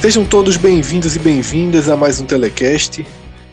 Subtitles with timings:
[0.00, 3.04] Sejam todos bem-vindos e bem-vindas a mais um Telecast.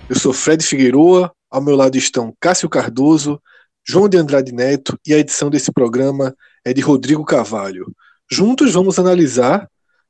[0.07, 3.41] Eu sou Fred Figueroa, ao meu lado estão Cássio Cardoso,
[3.83, 7.91] João de Andrade Neto e a edição desse programa é de Rodrigo Carvalho.
[8.31, 9.67] Juntos vamos analisar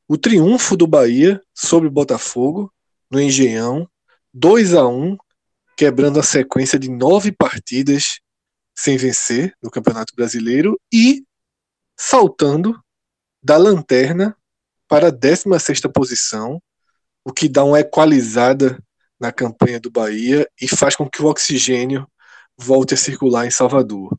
[0.10, 2.70] o triunfo do Bahia sobre o Botafogo
[3.10, 3.88] no Engenhão,
[4.34, 5.16] 2 a 1,
[5.78, 8.20] quebrando a sequência de nove partidas
[8.76, 11.24] sem vencer no Campeonato Brasileiro e
[11.98, 12.78] saltando
[13.42, 14.36] da lanterna
[14.96, 16.64] para a 16 posição,
[17.22, 18.82] o que dá uma equalizada
[19.20, 22.08] na campanha do Bahia e faz com que o oxigênio
[22.58, 24.18] volte a circular em Salvador.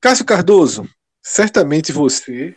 [0.00, 0.84] Cássio Cardoso,
[1.22, 2.56] certamente você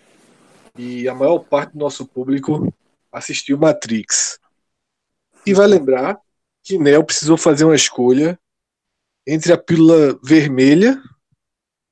[0.75, 2.73] e a maior parte do nosso público
[3.11, 4.39] assistiu Matrix.
[5.45, 6.19] E vai lembrar
[6.63, 8.35] que Neo precisou fazer uma escolha
[9.27, 10.99] entre a pílula vermelha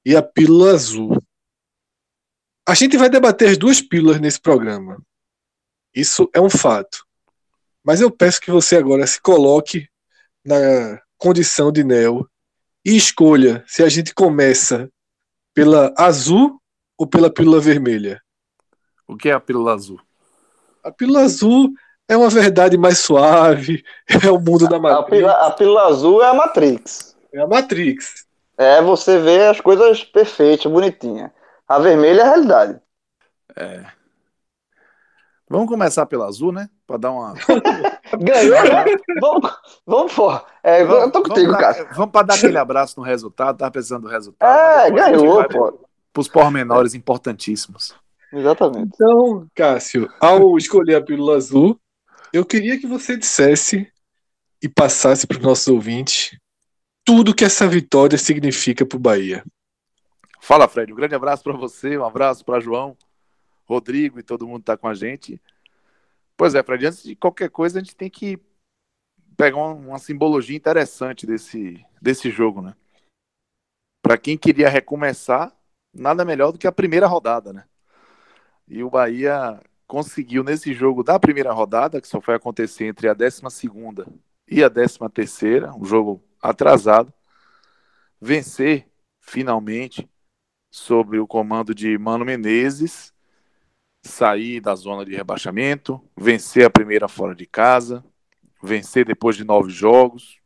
[0.04, 1.22] e a pílula azul.
[2.68, 5.00] A gente vai debater as duas pílulas nesse programa.
[5.94, 7.06] Isso é um fato.
[7.84, 9.88] Mas eu peço que você agora se coloque
[10.46, 12.28] na condição de Neo
[12.86, 14.90] e escolha se a gente começa
[15.54, 16.60] pela azul
[16.98, 18.22] ou pela pílula vermelha.
[19.08, 20.00] O que é a pílula azul?
[20.84, 21.74] A pílula azul
[22.08, 23.84] é uma verdade mais suave,
[24.24, 25.00] é o mundo da Matrix.
[25.00, 27.16] A pílula, a pílula azul é a Matrix.
[27.34, 28.26] É a Matrix.
[28.58, 31.32] É você vê as coisas perfeitas, bonitinhas.
[31.68, 32.82] A vermelha é a realidade.
[33.56, 33.86] É.
[35.52, 36.70] Vamos começar pela azul, né?
[36.88, 37.34] Para dar uma.
[38.20, 38.86] Ganhou, né?
[39.20, 39.52] Vamos,
[39.86, 40.32] vamos pô.
[40.64, 41.90] É, Vamos- eu tô contigo, vamos dar- cara.
[41.94, 44.50] Vamos para dar aquele abraço no resultado, tava precisando do resultado.
[44.50, 45.80] É, ganhou, vai pô.
[46.14, 47.94] Pros pormenores importantíssimos.
[48.34, 48.92] Exatamente.
[48.96, 51.78] Então, Cássio, ao escolher a pílula azul,
[52.32, 53.88] eu queria que você dissesse
[54.64, 56.38] e passasse para os nossos ouvintes
[57.04, 59.44] tudo que essa vitória significa para o Bahia.
[60.40, 60.92] Fala, Fred.
[60.94, 62.96] Um grande abraço para você, um abraço para João,
[63.72, 65.42] Rodrigo e todo mundo que tá com a gente.
[66.36, 68.40] Pois é, Fred, antes de qualquer coisa, a gente tem que
[69.38, 72.76] pegar uma, simbologia interessante desse, desse jogo, né?
[74.02, 75.56] Para quem queria recomeçar,
[75.94, 77.66] nada melhor do que a primeira rodada, né?
[78.68, 83.14] E o Bahia conseguiu nesse jogo da primeira rodada, que só foi acontecer entre a
[83.14, 83.42] 12
[84.48, 87.14] e a 13 terceira, um jogo atrasado,
[88.20, 88.88] vencer
[89.20, 90.10] finalmente
[90.72, 93.14] sobre o comando de Mano Menezes,
[94.02, 98.04] sair da zona de rebaixamento, vencer a primeira fora de casa,
[98.62, 100.40] vencer depois de nove jogos,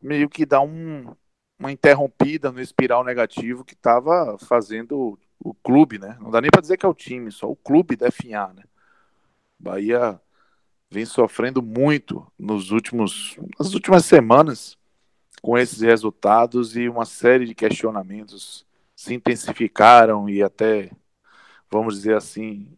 [0.00, 1.14] meio que dá um,
[1.58, 6.16] uma interrompida no espiral negativo que estava fazendo o clube, né?
[6.20, 8.64] Não dá nem para dizer que é o time, só o clube definhar, né?
[9.58, 10.20] Bahia
[10.90, 14.78] vem sofrendo muito nos últimos, nas últimas semanas
[15.42, 20.90] com esses resultados e uma série de questionamentos se intensificaram e até,
[21.70, 22.68] vamos dizer assim,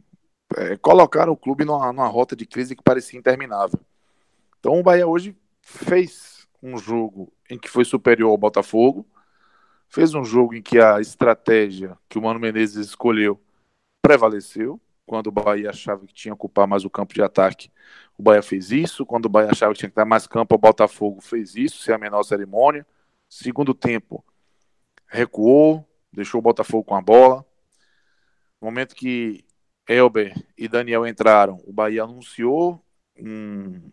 [0.56, 3.78] é, colocaram o clube numa, numa rota de crise que parecia interminável.
[4.58, 9.06] Então o Bahia hoje fez um jogo em que foi superior ao Botafogo,
[9.88, 13.40] fez um jogo em que a estratégia que o Mano Menezes escolheu
[14.02, 14.80] prevaleceu.
[15.06, 17.68] Quando o Bahia achava que tinha que ocupar mais o campo de ataque,
[18.16, 19.04] o Bahia fez isso.
[19.04, 21.92] Quando o Bahia achava que tinha que dar mais campo, o Botafogo fez isso, sem
[21.92, 22.86] a menor cerimônia.
[23.28, 24.24] Segundo tempo,
[25.08, 27.44] recuou, deixou o Botafogo com a bola.
[28.60, 29.44] No momento que
[29.88, 32.84] Elber e Daniel entraram, o Bahia anunciou
[33.18, 33.90] um,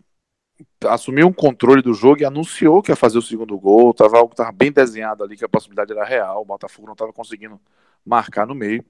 [0.86, 3.94] assumiu um controle do jogo e anunciou que ia fazer o segundo gol.
[3.94, 6.42] Tava algo estava bem desenhado ali, que a possibilidade era real.
[6.42, 7.60] O Botafogo não estava conseguindo
[8.06, 8.84] marcar no meio.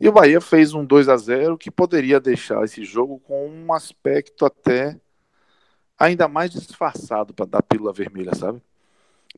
[0.00, 3.72] E o Bahia fez um 2 a 0 que poderia deixar esse jogo com um
[3.72, 5.00] aspecto até
[5.98, 8.62] ainda mais disfarçado para dar pílula vermelha, sabe?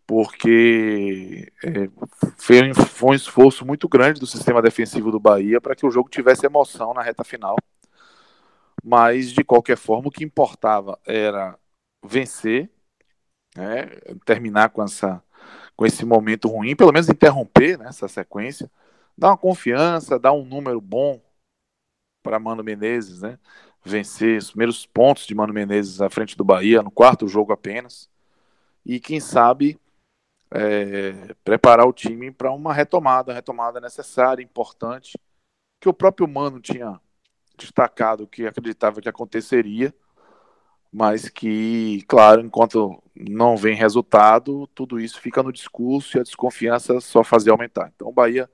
[0.07, 1.89] Porque é,
[2.37, 6.09] foi, foi um esforço muito grande do sistema defensivo do Bahia para que o jogo
[6.09, 7.57] tivesse emoção na reta final
[8.83, 11.59] mas de qualquer forma o que importava era
[12.05, 12.71] vencer,
[13.57, 13.87] né,
[14.25, 15.23] terminar com essa
[15.77, 18.71] com esse momento ruim, pelo menos interromper né, essa sequência,
[19.17, 21.23] dar uma confiança, dar um número bom
[22.23, 23.39] para Mano Menezes, né?
[23.83, 28.11] Vencer os primeiros pontos de Mano Menezes à frente do Bahia, no quarto jogo apenas.
[28.85, 29.79] E quem sabe
[30.51, 35.19] é, preparar o time para uma retomada, retomada necessária, importante,
[35.81, 37.01] que o próprio Mano tinha
[37.57, 39.95] destacado que acreditava que aconteceria,
[40.93, 47.01] mas que, claro, enquanto não vem resultado, tudo isso fica no discurso e a desconfiança
[47.01, 47.93] só fazia aumentar.
[47.95, 48.51] Então o Bahia,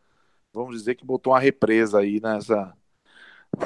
[0.52, 2.76] vamos dizer que botou uma represa aí nessa,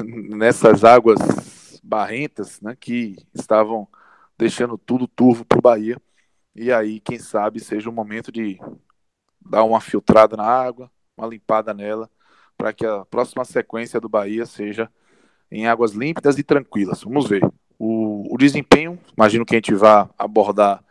[0.05, 3.89] nessas águas barrentas, né, que estavam
[4.39, 6.01] deixando tudo turvo para o Bahia.
[6.55, 8.59] E aí, quem sabe, seja o momento de
[9.41, 12.11] dar uma filtrada na água, uma limpada nela,
[12.57, 14.91] para que a próxima sequência do Bahia seja
[15.51, 17.03] em águas límpidas e tranquilas.
[17.03, 17.43] Vamos ver.
[17.79, 20.85] O, o desempenho, imagino que a gente vai abordar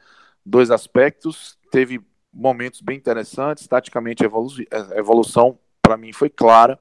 [0.46, 1.58] dois aspectos.
[1.72, 2.02] Teve
[2.34, 4.50] momentos bem interessantes, taticamente a evolu
[4.96, 6.80] evolução para mim foi clara.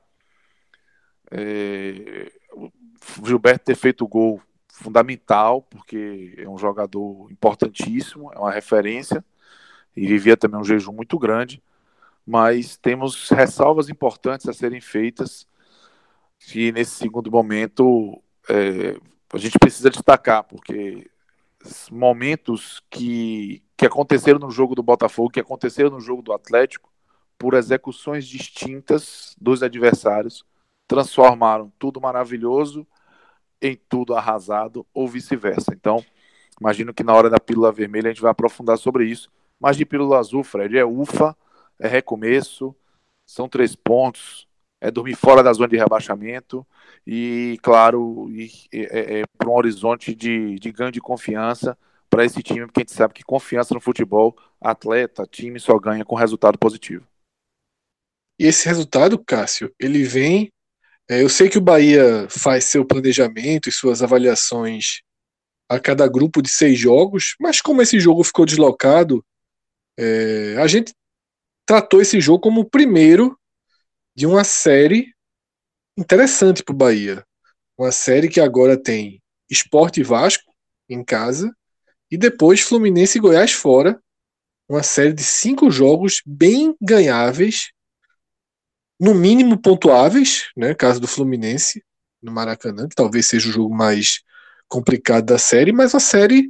[1.31, 2.71] É, o
[3.27, 4.41] Gilberto ter feito o gol
[4.79, 9.25] fundamental, porque é um jogador importantíssimo, é uma referência,
[9.97, 11.63] e vivia também um jejum muito grande,
[12.25, 15.47] mas temos ressalvas importantes a serem feitas,
[16.39, 18.97] que nesse segundo momento é,
[19.33, 21.11] a gente precisa destacar, porque
[21.91, 26.93] momentos que, que aconteceram no jogo do Botafogo, que aconteceram no jogo do Atlético,
[27.37, 30.45] por execuções distintas dos adversários,
[30.87, 32.87] transformaram tudo maravilhoso
[33.61, 35.73] em tudo arrasado ou vice-versa.
[35.75, 36.05] Então,
[36.61, 39.31] imagino que na hora da pílula vermelha a gente vai aprofundar sobre isso.
[39.59, 41.37] Mas de pílula azul, Fred, é ufa,
[41.79, 42.75] é recomeço,
[43.27, 44.47] são três pontos,
[44.81, 46.67] é dormir fora da zona de rebaixamento
[47.07, 48.29] e, claro,
[48.73, 51.77] é, é para um horizonte de, de ganho de confiança
[52.09, 56.05] para esse time, porque a gente sabe que confiança no futebol, atleta, time só ganha
[56.05, 57.07] com resultado positivo.
[58.39, 60.51] E esse resultado, Cássio, ele vem
[61.09, 65.01] é, eu sei que o Bahia faz seu planejamento e suas avaliações
[65.69, 69.25] a cada grupo de seis jogos, mas como esse jogo ficou deslocado,
[69.99, 70.95] é, a gente
[71.67, 73.39] tratou esse jogo como o primeiro
[74.15, 75.13] de uma série
[75.97, 77.25] interessante para o Bahia.
[77.77, 80.53] Uma série que agora tem Esporte Vasco
[80.89, 81.55] em casa
[82.11, 84.01] e depois Fluminense e Goiás fora.
[84.69, 87.71] Uma série de cinco jogos bem ganháveis
[88.99, 90.75] no mínimo pontuáveis, né?
[90.75, 91.83] Caso do Fluminense
[92.23, 94.21] no Maracanã, que talvez seja o jogo mais
[94.69, 96.49] complicado da série, mas a série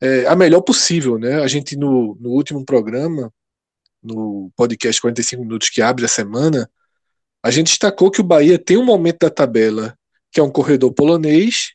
[0.00, 1.40] é a melhor possível, né?
[1.40, 3.32] A gente no, no último programa,
[4.02, 6.70] no podcast 45 minutos que abre a semana,
[7.42, 9.96] a gente destacou que o Bahia tem um momento da tabela
[10.30, 11.74] que é um corredor polonês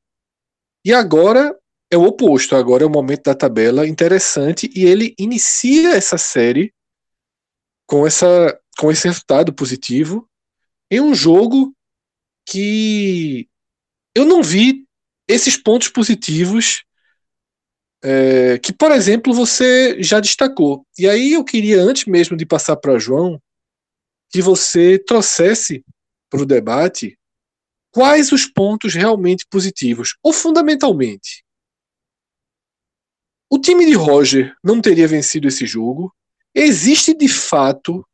[0.83, 1.57] e agora
[1.89, 6.73] é o oposto, agora é o momento da tabela interessante e ele inicia essa série
[7.87, 10.25] com essa com esse resultado positivo
[10.89, 11.75] em um jogo
[12.45, 13.49] que
[14.15, 14.87] eu não vi
[15.27, 16.85] esses pontos positivos
[18.01, 20.87] é, que, por exemplo, você já destacou.
[20.97, 23.41] E aí eu queria, antes mesmo de passar para João,
[24.29, 25.83] que você trouxesse
[26.29, 27.19] para o debate
[27.91, 31.43] quais os pontos realmente positivos, ou fundamentalmente.
[33.51, 36.15] O time de Roger não teria vencido esse jogo.
[36.55, 38.05] Existe de fato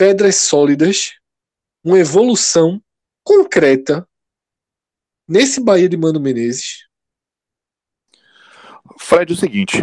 [0.00, 1.20] pedras sólidas,
[1.84, 2.82] uma evolução
[3.22, 4.08] concreta
[5.28, 6.88] nesse Bahia de Mano Menezes?
[8.98, 9.82] Fred, é o seguinte: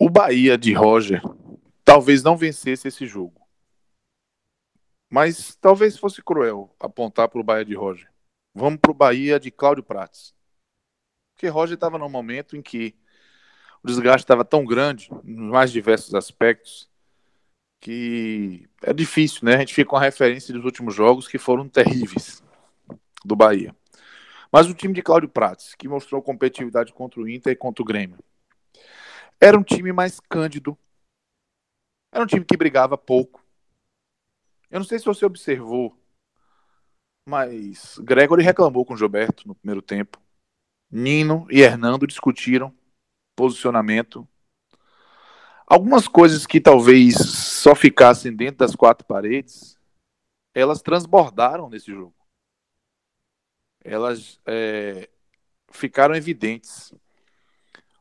[0.00, 1.20] o Bahia de Roger
[1.84, 3.46] talvez não vencesse esse jogo.
[5.10, 8.10] Mas talvez fosse cruel apontar para o Bahia de Roger.
[8.54, 10.34] Vamos para o Bahia de Cláudio Prates.
[11.34, 12.98] Porque Roger estava num momento em que
[13.82, 16.90] o desgaste estava tão grande, nos mais diversos aspectos,
[17.86, 19.54] que é difícil, né?
[19.54, 22.42] A gente fica com a referência dos últimos jogos que foram terríveis
[23.24, 23.76] do Bahia.
[24.50, 27.86] Mas o time de Cláudio Prates, que mostrou competitividade contra o Inter e contra o
[27.86, 28.18] Grêmio,
[29.40, 30.76] era um time mais cândido.
[32.12, 33.40] Era um time que brigava pouco.
[34.68, 35.96] Eu não sei se você observou,
[37.24, 40.20] mas Gregory reclamou com o Gilberto no primeiro tempo.
[40.90, 42.76] Nino e Hernando discutiram
[43.36, 44.26] posicionamento,
[45.66, 49.76] Algumas coisas que talvez só ficassem dentro das quatro paredes,
[50.54, 52.14] elas transbordaram nesse jogo.
[53.84, 55.08] Elas é,
[55.70, 56.94] ficaram evidentes.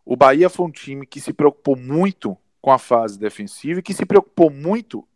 [0.06, 3.94] O Bahia foi um time que se preocupou muito com a fase defensiva e que
[3.94, 5.08] se preocupou muito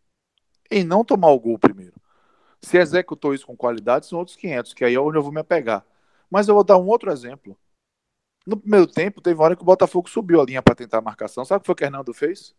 [0.71, 1.93] em não tomar o gol primeiro.
[2.61, 5.39] Se executou isso com qualidade, são outros 500, que aí é onde eu vou me
[5.39, 5.85] apegar.
[6.29, 7.57] Mas eu vou dar um outro exemplo.
[8.49, 11.01] No primeiro tempo, teve uma hora que o Botafogo subiu a linha para tentar a
[11.01, 11.45] marcação.
[11.45, 12.55] Sabe o que foi que o Hernando fez?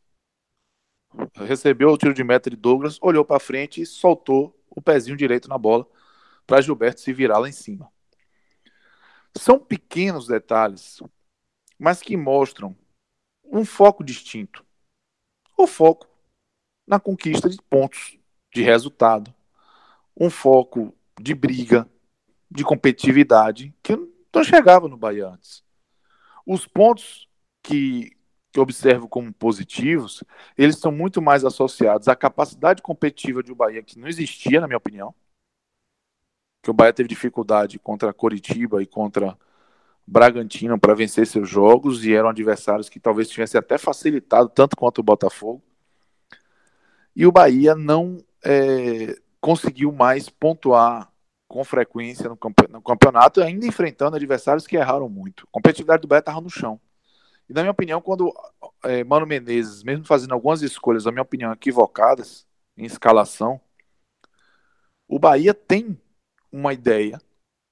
[1.34, 5.48] recebeu o tiro de meta de Douglas, olhou para frente e soltou o pezinho direito
[5.48, 5.84] na bola
[6.46, 7.90] para Gilberto se virar lá em cima.
[9.36, 11.02] São pequenos detalhes,
[11.76, 12.76] mas que mostram
[13.44, 14.64] um foco distinto.
[15.56, 16.06] O foco
[16.86, 18.16] na conquista de pontos,
[18.54, 19.34] de resultado.
[20.16, 21.88] Um foco de briga,
[22.48, 23.96] de competitividade, que
[24.32, 25.68] não chegava no Bahia antes.
[26.46, 27.28] Os pontos
[27.62, 28.16] que,
[28.56, 30.24] observo como positivos,
[30.56, 34.66] eles são muito mais associados à capacidade competitiva de o Bahia, que não existia, na
[34.66, 35.14] minha opinião.
[36.62, 39.36] Que o Bahia teve dificuldade contra Coritiba e contra
[40.06, 44.98] Bragantino para vencer seus jogos e eram adversários que talvez tivessem até facilitado tanto quanto
[44.98, 45.62] o Botafogo.
[47.14, 51.09] E o Bahia não é, conseguiu mais pontuar
[51.50, 52.36] com frequência no,
[52.80, 55.48] campeonato, ainda enfrentando adversários que erraram muito.
[55.48, 56.80] A competitividade do Bahia estava no chão.
[57.48, 58.32] E, na minha opinião, quando
[58.84, 63.60] é, Mano Menezes, mesmo fazendo algumas escolhas, na minha opinião, equivocadas em escalação,
[65.08, 66.00] o Bahia tem
[66.52, 67.20] uma ideia,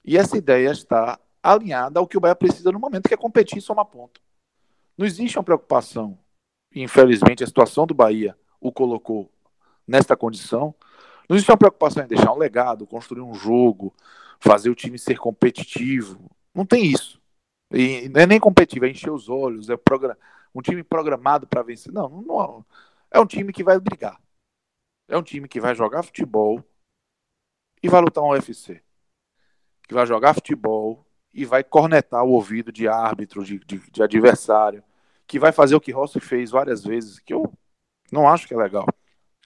[0.03, 3.59] e essa ideia está alinhada ao que o Bahia precisa no momento, que é competir
[3.59, 4.19] e somar ponto.
[4.97, 6.19] Não existe uma preocupação,
[6.75, 9.31] infelizmente a situação do Bahia o colocou
[9.87, 10.75] nesta condição,
[11.29, 13.93] não existe uma preocupação em deixar um legado, construir um jogo,
[14.39, 16.19] fazer o time ser competitivo.
[16.55, 17.21] Não tem isso.
[17.71, 19.75] E não é nem competitivo, é encher os olhos, é
[20.55, 21.93] um time programado para vencer.
[21.93, 22.65] Não, não,
[23.11, 24.19] é um time que vai brigar.
[25.07, 26.63] É um time que vai jogar futebol
[27.83, 28.81] e vai lutar um UFC.
[29.87, 34.83] Que vai jogar futebol e vai cornetar o ouvido de árbitro, de, de, de adversário,
[35.27, 37.51] que vai fazer o que Rossi fez várias vezes, que eu
[38.11, 38.87] não acho que é legal.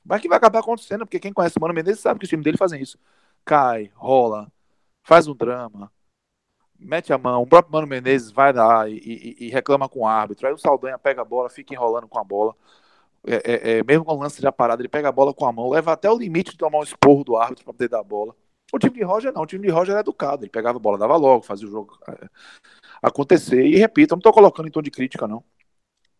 [0.05, 2.43] Mas que vai acabar acontecendo, porque quem conhece o Mano Menezes sabe que os times
[2.43, 2.97] dele fazem isso.
[3.45, 4.51] Cai, rola,
[5.03, 5.91] faz um drama,
[6.77, 7.41] mete a mão.
[7.41, 10.47] O próprio Mano Menezes vai lá e, e, e reclama com o árbitro.
[10.47, 12.55] Aí o Saldanha pega a bola, fica enrolando com a bola.
[13.25, 15.51] É, é, é, mesmo com o lance já parado, ele pega a bola com a
[15.51, 18.03] mão, leva até o limite de tomar um esporro do árbitro para poder dar a
[18.03, 18.35] bola.
[18.73, 20.97] O time de Roger não, o time de Roger era educado, ele pegava a bola,
[20.97, 22.27] dava logo, fazia o jogo é,
[23.01, 23.65] acontecer.
[23.65, 25.43] E repito, eu não estou colocando em tom de crítica, não.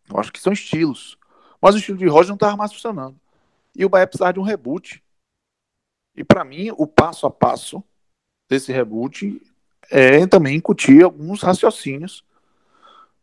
[0.10, 1.18] Eu acho que são estilos.
[1.62, 3.20] Mas o estilo de Roger não estava mais funcionando.
[3.76, 5.04] E o Bahia precisava de um reboot.
[6.16, 7.84] E para mim, o passo a passo
[8.48, 9.42] desse reboot
[9.90, 12.24] é também incutir alguns raciocínios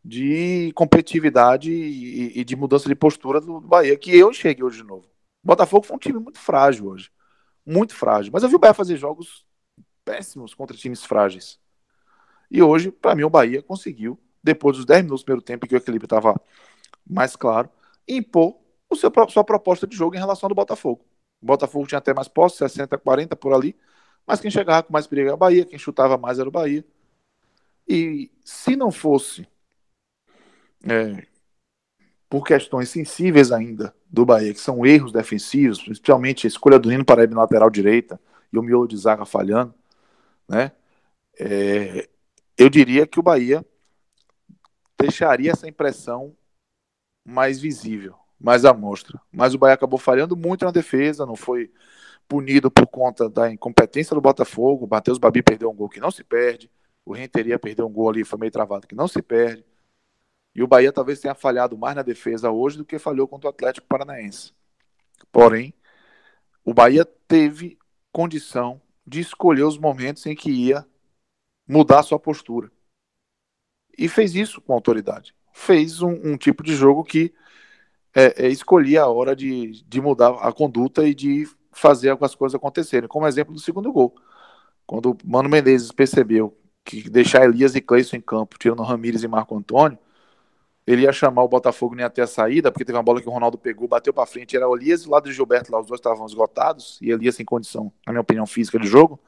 [0.05, 4.85] de competitividade e, e, de mudança de postura do Bahia, que eu cheguei hoje de
[4.85, 5.07] novo.
[5.45, 7.11] O Botafogo foi um time muito frágil hoje.
[7.65, 8.33] Muito frágil.
[8.33, 9.45] Mas eu vi o Bahia fazer jogos
[10.05, 11.59] péssimos contra times frágeis.
[12.51, 15.75] E hoje, para mim, o Bahia conseguiu, depois dos 10 minutos do primeiro tempo, que
[15.75, 16.41] o equilíbrio estava
[17.07, 17.69] mais claro,
[18.09, 18.57] impor
[18.91, 21.05] o seu, sua proposta de jogo em relação ao Botafogo.
[21.41, 23.77] O Botafogo tinha até mais posse, 60, 40 por ali,
[24.27, 26.85] mas quem chegava com mais perigo era o Bahia, quem chutava mais era o Bahia.
[27.89, 29.49] E se não fosse
[30.85, 31.27] é,
[32.29, 37.05] por questões sensíveis ainda do Bahia, que são erros defensivos, principalmente a escolha do Nino
[37.05, 38.21] para na lateral direita
[38.53, 39.75] e o miolo de zaga falhando,
[40.49, 40.73] né?
[41.39, 42.09] É,
[42.59, 43.65] eu diria que o Bahia
[45.01, 46.37] deixaria essa impressão
[47.25, 49.21] mais visível mais à mostra.
[49.31, 51.71] Mas o Bahia acabou falhando muito na defesa, não foi
[52.27, 54.87] punido por conta da incompetência do Botafogo.
[54.87, 56.71] O Matheus Babi perdeu um gol que não se perde.
[57.05, 59.65] O Renteria perdeu um gol ali, foi meio travado, que não se perde.
[60.55, 63.51] E o Bahia talvez tenha falhado mais na defesa hoje do que falhou contra o
[63.51, 64.53] Atlético Paranaense.
[65.31, 65.75] Porém,
[66.65, 67.79] o Bahia teve
[68.13, 70.87] condição de escolher os momentos em que ia
[71.69, 72.71] mudar sua postura.
[73.97, 75.35] E fez isso com autoridade.
[75.53, 77.35] Fez um, um tipo de jogo que
[78.15, 82.55] é, é escolher a hora de, de mudar a conduta e de fazer as coisas
[82.55, 83.09] acontecerem.
[83.09, 84.15] Como exemplo do segundo gol.
[84.87, 89.29] Quando o Mano Menezes percebeu que deixar Elias e Cleison em campo, tirando Ramires e
[89.29, 89.99] Marco Antônio,
[90.87, 93.31] ele ia chamar o Botafogo nem até a saída, porque teve uma bola que o
[93.31, 95.87] Ronaldo pegou, bateu para frente, era o Elias e o lado de Gilberto lá, os
[95.87, 99.21] dois estavam esgotados, e Elias sem condição, na minha opinião, física de jogo.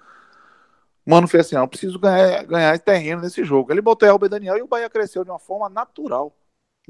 [1.07, 3.73] Mano fez assim, não, preciso ganhar, ganhar terreno nesse jogo.
[3.73, 6.35] Ele botou Elber Daniel e o Bahia cresceu de uma forma natural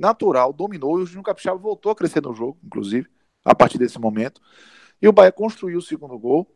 [0.03, 3.09] natural, dominou e o Juninho Capixaba voltou a crescer no jogo, inclusive,
[3.45, 4.41] a partir desse momento.
[5.01, 6.53] E o Bahia construiu o segundo gol,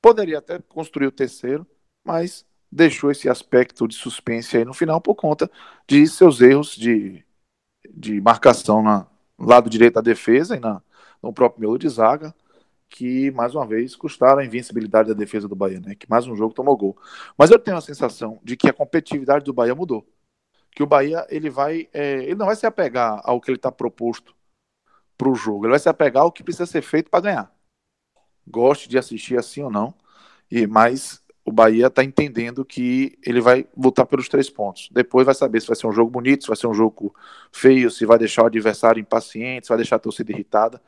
[0.00, 1.66] poderia até construir o terceiro,
[2.04, 5.50] mas deixou esse aspecto de suspense aí no final por conta
[5.86, 7.24] de seus erros de,
[7.90, 10.80] de marcação na, no lado direito da defesa e na,
[11.22, 12.34] no próprio meio de zaga,
[12.88, 15.96] que mais uma vez custaram a invencibilidade da defesa do Bahia, né?
[15.96, 16.96] Que mais um jogo tomou gol.
[17.36, 20.06] Mas eu tenho a sensação de que a competitividade do Bahia mudou
[20.76, 23.72] que o Bahia ele vai, é, ele não vai se apegar ao que ele está
[23.72, 24.36] proposto
[25.16, 27.56] para o jogo, ele vai se apegar ao que precisa ser feito para ganhar.
[28.46, 29.94] Goste de assistir assim ou não,
[30.50, 34.90] e mas o Bahia está entendendo que ele vai lutar pelos três pontos.
[34.92, 37.14] Depois vai saber se vai ser um jogo bonito, se vai ser um jogo
[37.50, 40.82] feio, se vai deixar o adversário impaciente, se vai deixar a torcida irritada.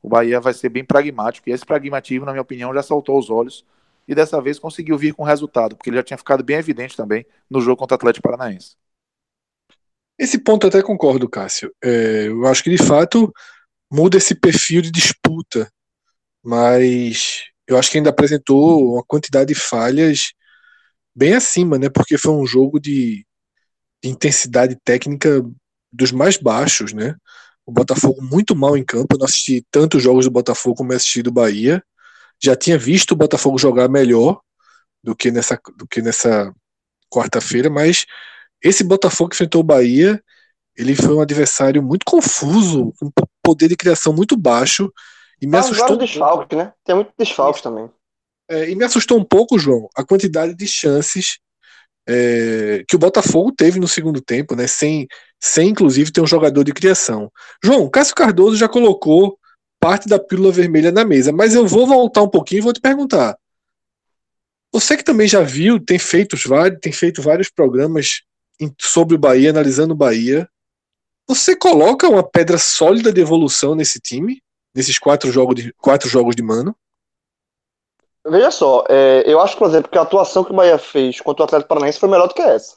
[0.00, 3.28] o Bahia vai ser bem pragmático, e esse pragmatismo, na minha opinião, já saltou os
[3.28, 3.64] olhos
[4.06, 7.26] e dessa vez conseguiu vir com resultado, porque ele já tinha ficado bem evidente também
[7.50, 8.76] no jogo contra o Atlético Paranaense.
[10.18, 11.72] Esse ponto até concordo, Cássio.
[11.82, 13.32] É, eu acho que de fato
[13.90, 15.70] muda esse perfil de disputa,
[16.44, 20.32] mas eu acho que ainda apresentou uma quantidade de falhas
[21.14, 21.88] bem acima, né?
[21.88, 23.26] Porque foi um jogo de,
[24.02, 25.42] de intensidade técnica
[25.92, 27.14] dos mais baixos, né?
[27.66, 29.14] O Botafogo muito mal em campo.
[29.14, 31.82] Eu não assisti tantos jogos do Botafogo como assisti do Bahia.
[32.42, 34.40] Já tinha visto o Botafogo jogar melhor
[35.02, 36.52] do que nessa, do que nessa
[37.12, 38.06] quarta-feira, mas
[38.62, 40.22] esse Botafogo que enfrentou o Bahia,
[40.76, 44.92] ele foi um adversário muito confuso, com um poder de criação muito baixo.
[45.40, 45.96] E me assustou.
[45.96, 46.72] Um desfalques, né?
[46.84, 47.90] Tem muito desfalques também.
[48.48, 51.38] É, e me assustou um pouco, João, a quantidade de chances
[52.08, 54.66] é, que o Botafogo teve no segundo tempo, né?
[54.66, 55.06] Sem,
[55.40, 57.30] sem inclusive ter um jogador de criação.
[57.62, 59.38] João, Cássio Cardoso já colocou
[59.80, 62.80] parte da pílula vermelha na mesa, mas eu vou voltar um pouquinho e vou te
[62.80, 63.36] perguntar.
[64.72, 66.36] Você que também já viu, tem feito,
[66.80, 68.22] tem feito vários programas
[68.78, 70.48] sobre o Bahia, analisando o Bahia.
[71.28, 74.42] Você coloca uma pedra sólida de evolução nesse time,
[74.74, 76.74] nesses quatro jogos de, quatro jogos de mano?
[78.26, 81.42] Veja só, é, eu acho, por exemplo, que a atuação que o Bahia fez contra
[81.42, 82.76] o Atlético Paranaense foi melhor do que essa.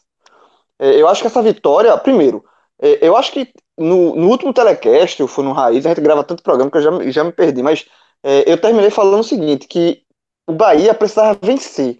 [0.79, 2.43] É, eu acho que essa vitória, primeiro,
[2.81, 6.23] é, eu acho que no, no, último telecast, eu fui no Raiz, a gente grava
[6.23, 7.85] tanto programa que eu já, já me perdi, mas
[8.23, 10.03] é, eu terminei falando o seguinte, que
[10.47, 11.99] o Bahia precisava vencer.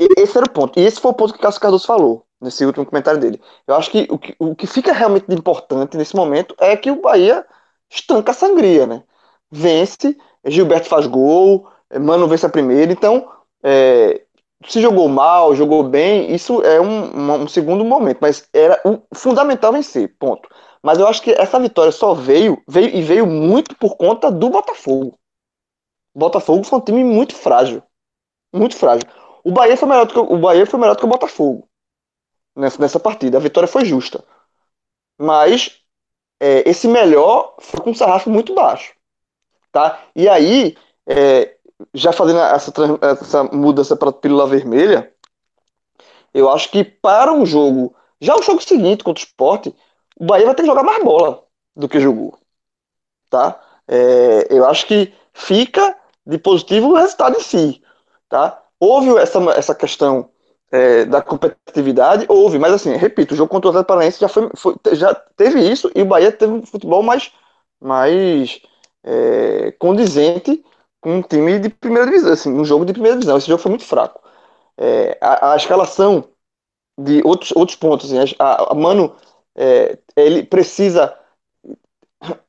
[0.00, 0.78] E, esse era o ponto.
[0.78, 3.40] E esse foi o ponto que o Cássio Cardoso falou, nesse último comentário dele.
[3.66, 7.00] Eu acho que o que, o que fica realmente importante nesse momento é que o
[7.00, 7.44] Bahia
[7.90, 9.02] estanca a sangria, né?
[9.50, 11.68] Vence, Gilberto faz gol,
[12.00, 13.30] Mano vence a primeira, então
[13.62, 14.22] é,
[14.66, 19.72] se jogou mal, jogou bem, isso é um, um, segundo momento, mas era o fundamental
[19.72, 20.48] vencer, ponto.
[20.82, 24.50] Mas eu acho que essa vitória só veio, veio e veio muito por conta do
[24.50, 25.18] Botafogo.
[26.14, 27.82] O Botafogo foi um time muito frágil,
[28.52, 29.08] muito frágil.
[29.44, 31.68] O Bahia foi melhor do que o Bahia foi melhor do que o Botafogo
[32.56, 33.38] nessa, nessa partida.
[33.38, 34.24] A vitória foi justa,
[35.18, 35.80] mas
[36.40, 38.94] é, esse melhor foi com um sarrafo muito baixo,
[39.72, 40.02] tá?
[40.14, 41.56] E aí é,
[41.92, 45.12] já fazendo essa, essa mudança para pílula vermelha,
[46.32, 49.74] eu acho que para um jogo, já o jogo seguinte contra o esporte,
[50.18, 51.44] o Bahia vai ter que jogar mais bola
[51.76, 52.38] do que jogou.
[53.30, 53.60] Tá?
[53.86, 57.82] É, eu acho que fica de positivo o resultado em si.
[58.28, 58.62] Tá?
[58.80, 60.30] Houve essa, essa questão
[60.74, 64.50] é, da competitividade, houve, mas assim, repito, o jogo contra o Atlético Paranaense já, foi,
[64.56, 67.30] foi, já teve isso e o Bahia teve um futebol mais,
[67.80, 68.60] mais
[69.04, 70.64] é, condizente
[71.00, 73.36] com um time de primeira divisão, assim, um jogo de primeira divisão.
[73.36, 74.20] Esse jogo foi muito fraco.
[74.76, 76.24] É, a, a, escalação
[76.98, 79.14] de outros, outros pontos, assim, a, a Mano,
[79.56, 81.16] é, ele precisa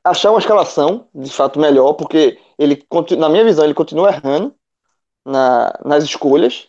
[0.02, 2.84] achar uma escalação de fato melhor, porque ele,
[3.18, 4.52] na minha visão, ele continua errando
[5.24, 6.68] na, nas escolhas.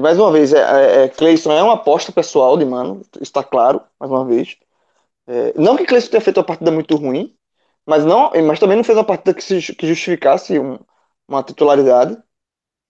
[0.00, 3.82] Mais uma vez, é, é, é Cleison é uma aposta pessoal de Mano, está claro,
[3.98, 4.56] mais uma vez.
[5.26, 7.36] É, não que Cleison tenha feito uma partida muito ruim,
[7.86, 10.78] mas, não, mas também não fez uma partida que, se, que justificasse um,
[11.28, 12.18] uma titularidade,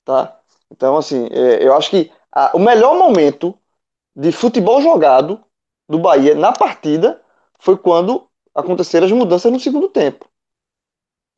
[0.05, 0.39] tá?
[0.71, 3.59] Então, assim, é, eu acho que a, o melhor momento
[4.17, 5.45] de futebol jogado
[5.89, 7.23] do Bahia na partida
[7.61, 10.29] foi quando aconteceram as mudanças no segundo tempo,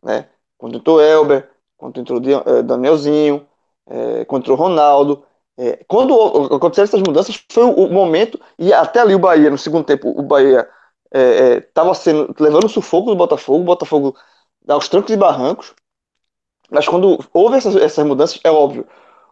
[0.02, 0.28] né?
[0.58, 3.46] Quando entrou Elber, quando entrou é, Danielzinho,
[3.86, 5.24] é, quando entrou Ronaldo.
[5.56, 6.14] É, quando
[6.54, 10.22] aconteceram essas mudanças, foi o, momento, e até ali o Bahia, no segundo tempo, o
[10.22, 10.68] Bahia
[11.12, 14.16] estava é, sendo levando o sufoco do Botafogo, o Botafogo
[14.68, 15.72] aos trancos e barrancos,
[16.70, 18.86] mas quando houve essas, essas mudanças, é óbvio,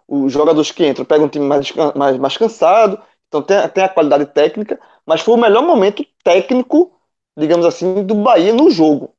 [0.07, 3.89] os jogadores que entram pegam um time mais, mais, mais cansado, então tem, tem a
[3.89, 6.93] qualidade técnica, mas foi o melhor momento técnico,
[7.37, 9.15] digamos assim, do Bahia no jogo.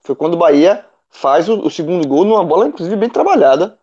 [0.00, 3.78] Foi quando o Bahia faz o, o segundo gol numa bola, inclusive, bem trabalhada,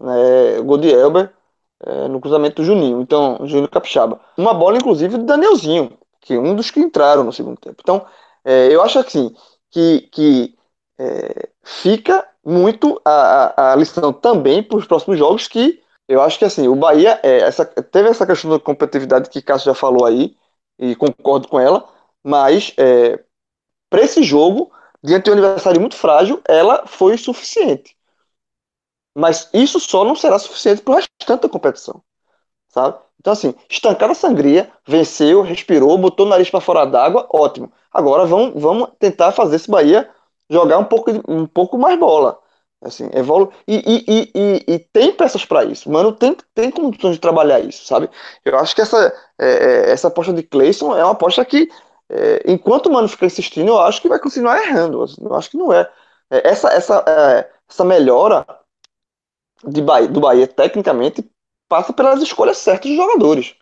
[0.00, 1.32] né, o gol de Elber,
[1.84, 4.20] é, no cruzamento do Juninho, então, Juninho Capixaba.
[4.36, 7.76] Uma bola, inclusive, do Danielzinho, que é um dos que entraram no segundo tempo.
[7.80, 8.04] Então,
[8.44, 9.34] é, eu acho assim,
[9.70, 10.56] que, que
[10.98, 16.44] é, fica muito a, a, lição também para os próximos jogos, que eu acho que
[16.44, 20.36] assim, o Bahia é, essa, teve essa questão da competitividade que Cássio já falou aí,
[20.78, 21.88] e concordo com ela,
[22.24, 23.22] mas é,
[23.90, 27.97] para esse jogo, diante de um adversário muito frágil, ela foi suficiente.
[29.18, 32.00] Mas isso só não será suficiente para o restante da competição.
[32.68, 32.96] Sabe?
[33.18, 37.72] Então, assim, estancar a sangria, venceu, respirou, botou o nariz para fora d'água, ótimo.
[37.92, 40.08] Agora vamos, vamos tentar fazer esse Bahia
[40.48, 42.38] jogar um pouco, um pouco mais bola.
[42.80, 45.90] Assim, evolu e, e, e, e, tem peças para isso.
[45.90, 48.08] Mano, tem, tem condições de trabalhar isso, sabe?
[48.44, 51.68] Eu acho que essa, é, é, essa aposta de Clayson é uma aposta que,
[52.08, 55.02] é, enquanto o Mano ficar insistindo, eu acho que vai continuar errando.
[55.02, 55.90] Assim, eu acho que não é.
[56.30, 58.46] é, essa, essa, é, essa melhora
[59.64, 61.28] de Bahia, do Bahia, tecnicamente,
[61.68, 63.54] passa pelas escolhas certas dos jogadores.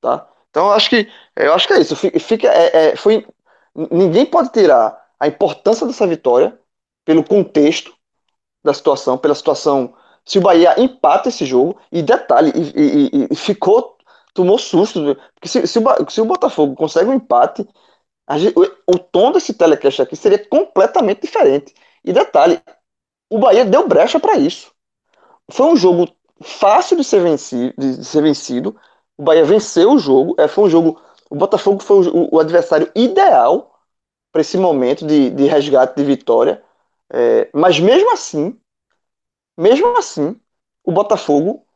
[0.00, 0.28] Tá?
[0.50, 1.96] Então, eu acho que, eu acho que é isso.
[1.96, 3.26] Fica, é, é, foi,
[3.90, 6.58] ninguém pode tirar a importância dessa vitória
[7.04, 7.94] pelo contexto
[8.62, 9.94] da situação, pela situação.
[10.24, 13.98] Se o Bahia empata esse jogo, e detalhe, e, e, e ficou,
[14.32, 17.66] tomou susto, porque se, se, o, se o Botafogo consegue um empate,
[18.36, 21.74] gente, o, o, tom desse telecast aqui seria completamente diferente.
[22.02, 22.60] E detalhe,
[23.30, 24.73] o Bahia deu brecha para isso.
[25.50, 26.08] Foi um jogo
[26.42, 28.76] fácil de ser vencido, de ser vencido.
[29.16, 31.00] O Bahia venceu o jogo, é, foi um jogo.
[31.30, 33.78] O Botafogo foi o, o adversário ideal
[34.32, 36.62] para esse momento de, de resgate de vitória.
[37.12, 38.58] É, mas mesmo assim,
[39.56, 40.38] mesmo assim,
[40.84, 41.66] o Botafogo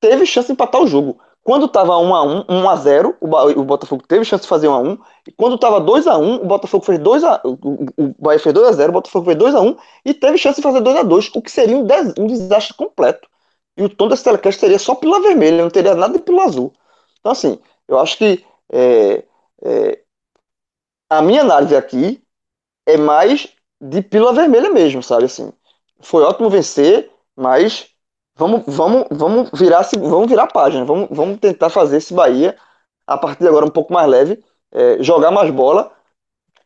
[0.00, 1.20] teve chance de empatar o jogo.
[1.50, 5.00] Quando estava 1x1, 1x0, o, Botafogo teve chance de fazer 1x1.
[5.26, 7.40] E quando estava 2x1, o Botafogo fez 2x1.
[7.44, 11.42] O, Bahia fez 2x0, o Botafogo fez 2x1 e teve chance de fazer 2x2, o
[11.42, 13.28] que seria um, des, um desastre completo.
[13.76, 16.72] E o tom desse telecast seria só pila vermelha, não teria nada de pila azul.
[17.18, 17.58] Então, assim,
[17.88, 19.24] eu acho que é,
[19.64, 20.02] é,
[21.08, 22.22] a minha análise aqui
[22.86, 23.48] é mais
[23.80, 25.24] de pílula vermelha mesmo, sabe?
[25.24, 25.52] Assim,
[25.98, 27.90] foi ótimo vencer, mas
[28.40, 32.56] vamos, vamos, vamos virar, vamos virar a página, vamos, vamos tentar fazer esse Bahia
[33.06, 35.92] a partir de agora um pouco mais leve, é, jogar mais bola,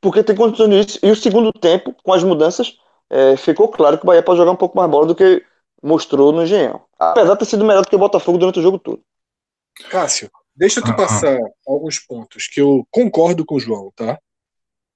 [0.00, 0.98] porque tem condições disso.
[1.02, 2.78] E o segundo tempo, com as mudanças,
[3.10, 5.42] é, ficou claro que o Bahia pode jogar um pouco mais bola do que
[5.82, 6.82] mostrou no Engenhão.
[6.98, 9.02] Apesar de ter sido melhor do que o Botafogo durante o jogo todo.
[9.90, 14.18] Cássio, deixa eu te passar alguns pontos que eu concordo com o João, tá?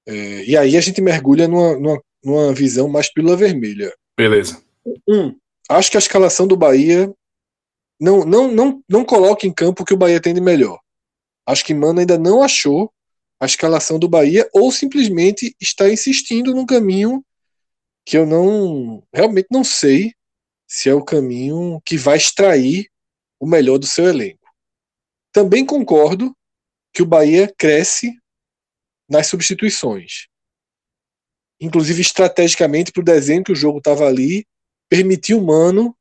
[0.06, 3.92] É, e aí a gente mergulha numa, numa, numa visão mais pílula vermelha.
[4.16, 4.62] Beleza.
[5.08, 5.34] Um,
[5.68, 7.12] acho que a escalação do Bahia
[8.00, 10.78] não, não, não, não coloca em campo o que o Bahia tem de melhor.
[11.46, 12.92] Acho que Mano ainda não achou
[13.40, 17.24] a escalação do Bahia ou simplesmente está insistindo num caminho
[18.04, 20.12] que eu não realmente não sei
[20.66, 22.90] se é o caminho que vai extrair
[23.40, 24.46] o melhor do seu elenco.
[25.33, 26.37] Também concordo
[26.92, 28.12] que o Bahia cresce
[29.09, 30.26] nas substituições.
[31.61, 34.46] Inclusive, estrategicamente, para o desenho que o jogo estava ali,
[34.88, 35.96] permitiu o Mano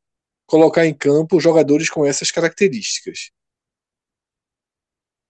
[0.45, 3.31] colocar em campo jogadores com essas características.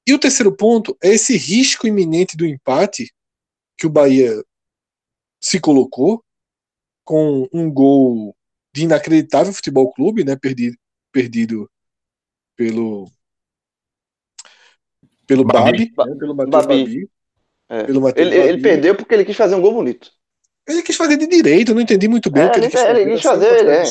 [0.07, 3.11] E o terceiro ponto é esse risco iminente do empate
[3.77, 4.43] que o Bahia
[5.41, 6.23] se colocou
[7.03, 8.35] com um gol
[8.73, 10.77] de inacreditável futebol clube, né, perdido,
[11.11, 11.69] perdido
[12.55, 13.09] pelo
[15.25, 16.83] pelo Babi, Babi né, pelo Matheus Babi.
[16.83, 17.09] Babi.
[17.69, 18.21] É.
[18.21, 20.09] Ele, ele, perdeu porque ele quis fazer um gol bonito.
[20.67, 22.71] Ele quis fazer de direito, eu não entendi muito bem é, o que ele, ele
[22.71, 22.99] quis fazer.
[22.99, 23.81] Ele quis fazer, ele, é,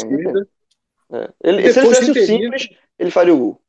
[1.12, 1.28] é.
[1.44, 3.60] ele Se ele fizesse simples, ele faria o gol.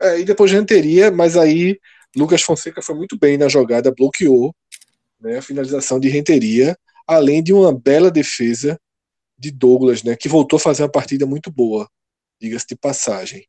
[0.00, 1.78] É, e depois Renteria, mas aí
[2.16, 4.54] Lucas Fonseca foi muito bem na jogada, bloqueou
[5.20, 8.78] né, a finalização de Renteria, além de uma bela defesa
[9.38, 11.88] de Douglas, né, que voltou a fazer uma partida muito boa,
[12.40, 13.46] diga-se de passagem.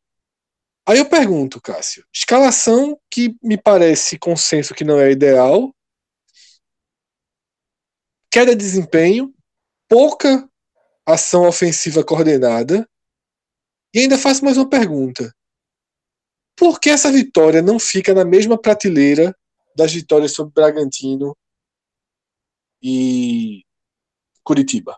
[0.88, 5.74] Aí eu pergunto, Cássio, escalação que me parece consenso que não é ideal,
[8.32, 9.34] queda de desempenho,
[9.88, 10.48] pouca
[11.06, 12.88] ação ofensiva coordenada.
[13.94, 15.34] E ainda faço mais uma pergunta.
[16.56, 19.36] Por que essa vitória não fica na mesma prateleira
[19.76, 21.36] das vitórias sobre Bragantino
[22.82, 23.64] e
[24.44, 24.98] Curitiba?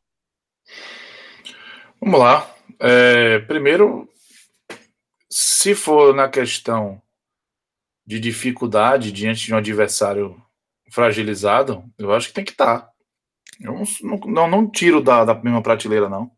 [2.02, 2.54] Vamos lá.
[2.80, 4.10] É, primeiro,
[5.30, 7.02] se for na questão
[8.06, 10.44] de dificuldade diante de um adversário
[10.90, 12.91] fragilizado, eu acho que tem que estar.
[13.64, 16.32] Eu não, não, não tiro da, da mesma prateleira, não.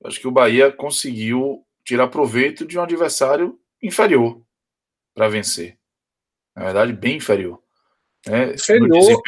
[0.00, 4.42] Eu acho que o Bahia conseguiu tirar proveito de um adversário inferior
[5.14, 5.78] para vencer.
[6.54, 7.62] Na verdade, bem inferior.
[8.26, 9.22] Né, inferior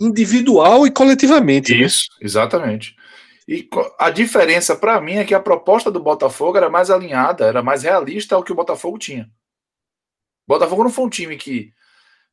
[0.00, 1.74] individual e coletivamente.
[1.74, 1.84] Né?
[1.84, 2.18] Isso, né?
[2.22, 2.96] exatamente.
[3.46, 3.68] E
[3.98, 7.82] a diferença para mim é que a proposta do Botafogo era mais alinhada, era mais
[7.82, 9.24] realista ao que o Botafogo tinha.
[10.46, 11.72] O Botafogo não foi um time que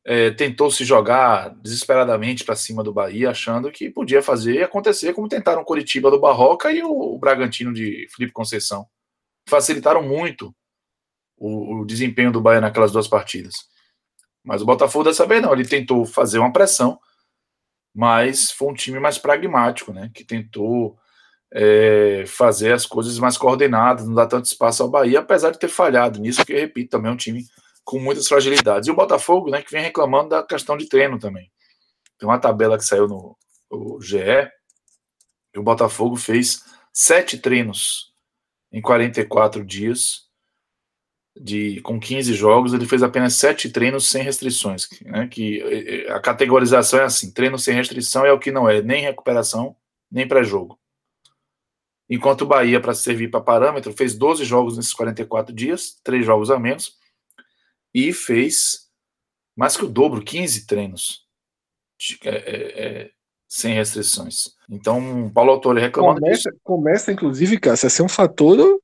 [0.09, 5.13] é, tentou se jogar desesperadamente para cima do Bahia, achando que podia fazer e acontecer,
[5.13, 8.87] como tentaram o Curitiba do Barroca e o, o Bragantino de Felipe Conceição.
[9.49, 10.55] Facilitaram muito
[11.37, 13.55] o, o, desempenho do Bahia naquelas duas partidas.
[14.41, 16.97] Mas o Botafogo dessa vez não, ele tentou fazer uma pressão,
[17.93, 20.09] mas foi um time mais pragmático, né?
[20.13, 20.97] Que tentou
[21.51, 25.67] é, fazer as coisas mais coordenadas, não dar tanto espaço ao Bahia, apesar de ter
[25.67, 27.45] falhado nisso, que repito, também é um time
[27.87, 28.85] com muitas fragilidades.
[28.85, 31.49] E o Botafogo, né, que vem reclamando da questão de treino também.
[32.19, 33.37] Tem uma tabela que saiu no,
[33.71, 34.51] no GE,
[35.53, 38.13] que o Botafogo fez sete treinos
[38.73, 40.27] em 44 dias,
[41.33, 44.89] de, com 15 jogos, ele fez apenas sete treinos sem restrições.
[45.03, 49.01] Né, que a categorização é assim: treino sem restrição é o que não é nem
[49.01, 49.73] recuperação
[50.11, 50.77] nem pré-jogo.
[52.09, 56.51] Enquanto o Bahia, para servir para parâmetro, fez 12 jogos nesses 44 dias, três jogos
[56.51, 56.96] a menos,
[57.97, 58.91] e fez
[59.55, 61.25] mais que o dobro, 15 treinos
[62.23, 63.11] é, é, é,
[63.47, 64.55] sem restrições.
[64.69, 66.61] Então, Paulo Autori reclamando começa, disso.
[66.63, 68.79] Começa, inclusive, Cássio, a ser um fator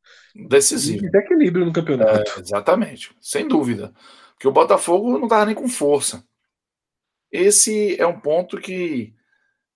[0.49, 1.07] decisivo.
[1.07, 2.39] De equilíbrio no campeonato.
[2.39, 3.93] É, exatamente, sem dúvida.
[4.31, 6.25] Porque o Botafogo não estava nem com força.
[7.31, 9.13] Esse é um ponto que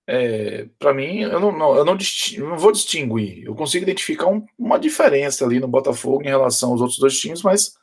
[0.04, 1.96] é, para mim, eu não, não eu não,
[2.38, 3.44] não, vou distinguir.
[3.44, 7.42] Eu consigo identificar um, uma diferença ali no Botafogo em relação aos outros dois times,
[7.42, 7.77] mas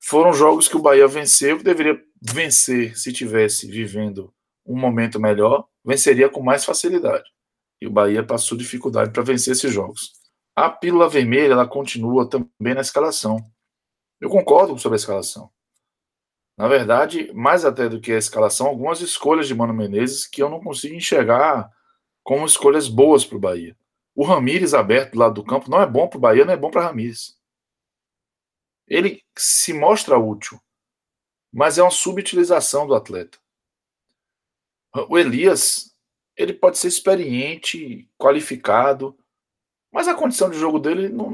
[0.00, 4.32] foram jogos que o Bahia venceu, que deveria vencer se tivesse vivendo
[4.66, 7.24] um momento melhor, venceria com mais facilidade.
[7.80, 10.12] E o Bahia passou dificuldade para vencer esses jogos.
[10.56, 13.38] A pílula vermelha ela continua também na escalação.
[14.20, 15.50] Eu concordo sobre a escalação.
[16.58, 20.50] Na verdade, mais até do que a escalação, algumas escolhas de Mano Menezes que eu
[20.50, 21.70] não consigo enxergar
[22.22, 23.74] como escolhas boas para o Bahia.
[24.14, 26.56] O Ramires aberto do lado do campo não é bom para o Bahia, não é
[26.56, 27.39] bom para Ramires.
[28.90, 30.60] Ele se mostra útil,
[31.52, 33.38] mas é uma subutilização do atleta.
[35.08, 35.96] O Elias,
[36.36, 39.16] ele pode ser experiente, qualificado,
[39.92, 41.30] mas a condição de jogo dele não,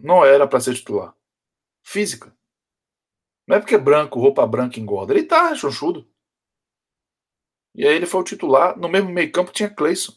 [0.00, 1.12] não era para ser titular.
[1.82, 2.32] Física.
[3.46, 5.12] Não é porque é branco, roupa branca engorda.
[5.12, 6.08] Ele tá chonchudo.
[7.74, 8.78] E aí ele foi o titular.
[8.78, 10.14] No mesmo meio campo tinha Cleison.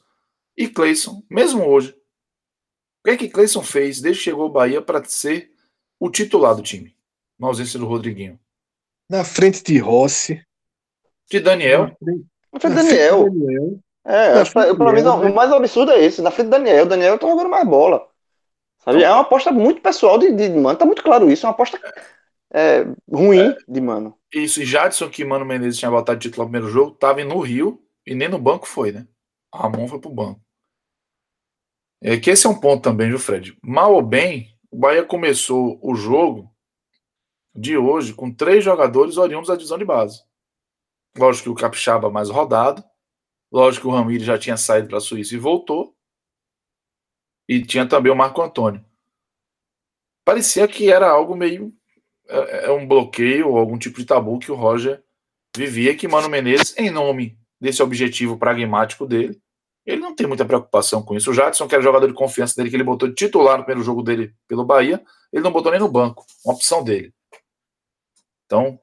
[0.55, 1.91] E Cleison, mesmo hoje,
[2.99, 5.52] o que é que Cleison fez desde que chegou ao Bahia para ser
[6.03, 6.93] o titular do time?
[7.39, 8.37] Na ausência do Rodriguinho.
[9.09, 10.45] Na frente de Rossi.
[11.31, 11.95] De Daniel.
[12.51, 13.29] Na frente de Daniel.
[13.29, 13.79] Daniel.
[14.05, 14.43] É,
[14.75, 16.21] para mim, não, o mais absurdo é esse.
[16.21, 16.85] Na frente de Daniel.
[16.85, 18.05] Daniel tá jogando mais bola.
[18.83, 19.01] Sabe?
[19.01, 20.77] É uma aposta muito pessoal de, de mano.
[20.77, 21.45] Tá muito claro isso.
[21.45, 21.79] É uma aposta
[22.53, 24.17] é, ruim é, de Mano.
[24.33, 27.81] Isso, e Jadson, que Mano Menezes tinha botado título no primeiro jogo, tava no Rio
[28.05, 29.07] e nem no banco foi, né?
[29.53, 30.41] Ramon foi pro banco.
[32.01, 33.57] É que esse é um ponto também, viu, Fred?
[33.63, 36.51] Mal ou bem, o Bahia começou o jogo
[37.53, 40.23] de hoje com três jogadores oriundos da divisão de base.
[41.15, 42.83] Lógico que o Capixaba mais rodado,
[43.51, 45.95] lógico que o Ramiro já tinha saído para a Suíça e voltou,
[47.47, 48.83] e tinha também o Marco Antônio.
[50.25, 51.71] Parecia que era algo meio
[52.27, 55.03] é, é um bloqueio ou algum tipo de tabu que o Roger
[55.55, 59.39] vivia, que Mano Menezes, em nome desse objetivo pragmático dele,
[59.85, 61.31] ele não tem muita preocupação com isso.
[61.31, 63.83] O Jadson, que era jogador de confiança dele, que ele botou de titular no primeiro
[63.83, 67.13] jogo dele pelo Bahia, ele não botou nem no banco, uma opção dele.
[68.45, 68.79] Então,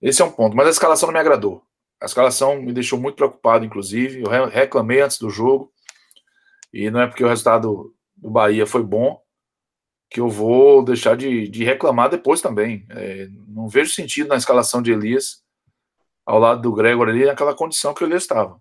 [0.00, 0.56] esse é um ponto.
[0.56, 1.62] Mas a escalação não me agradou.
[2.00, 4.22] A escalação me deixou muito preocupado, inclusive.
[4.22, 5.72] Eu reclamei antes do jogo.
[6.72, 9.20] E não é porque o resultado do Bahia foi bom,
[10.10, 12.86] que eu vou deixar de, de reclamar depois também.
[12.90, 15.42] É, não vejo sentido na escalação de Elias
[16.24, 18.60] ao lado do Gregor ali naquela condição que o Elias estava.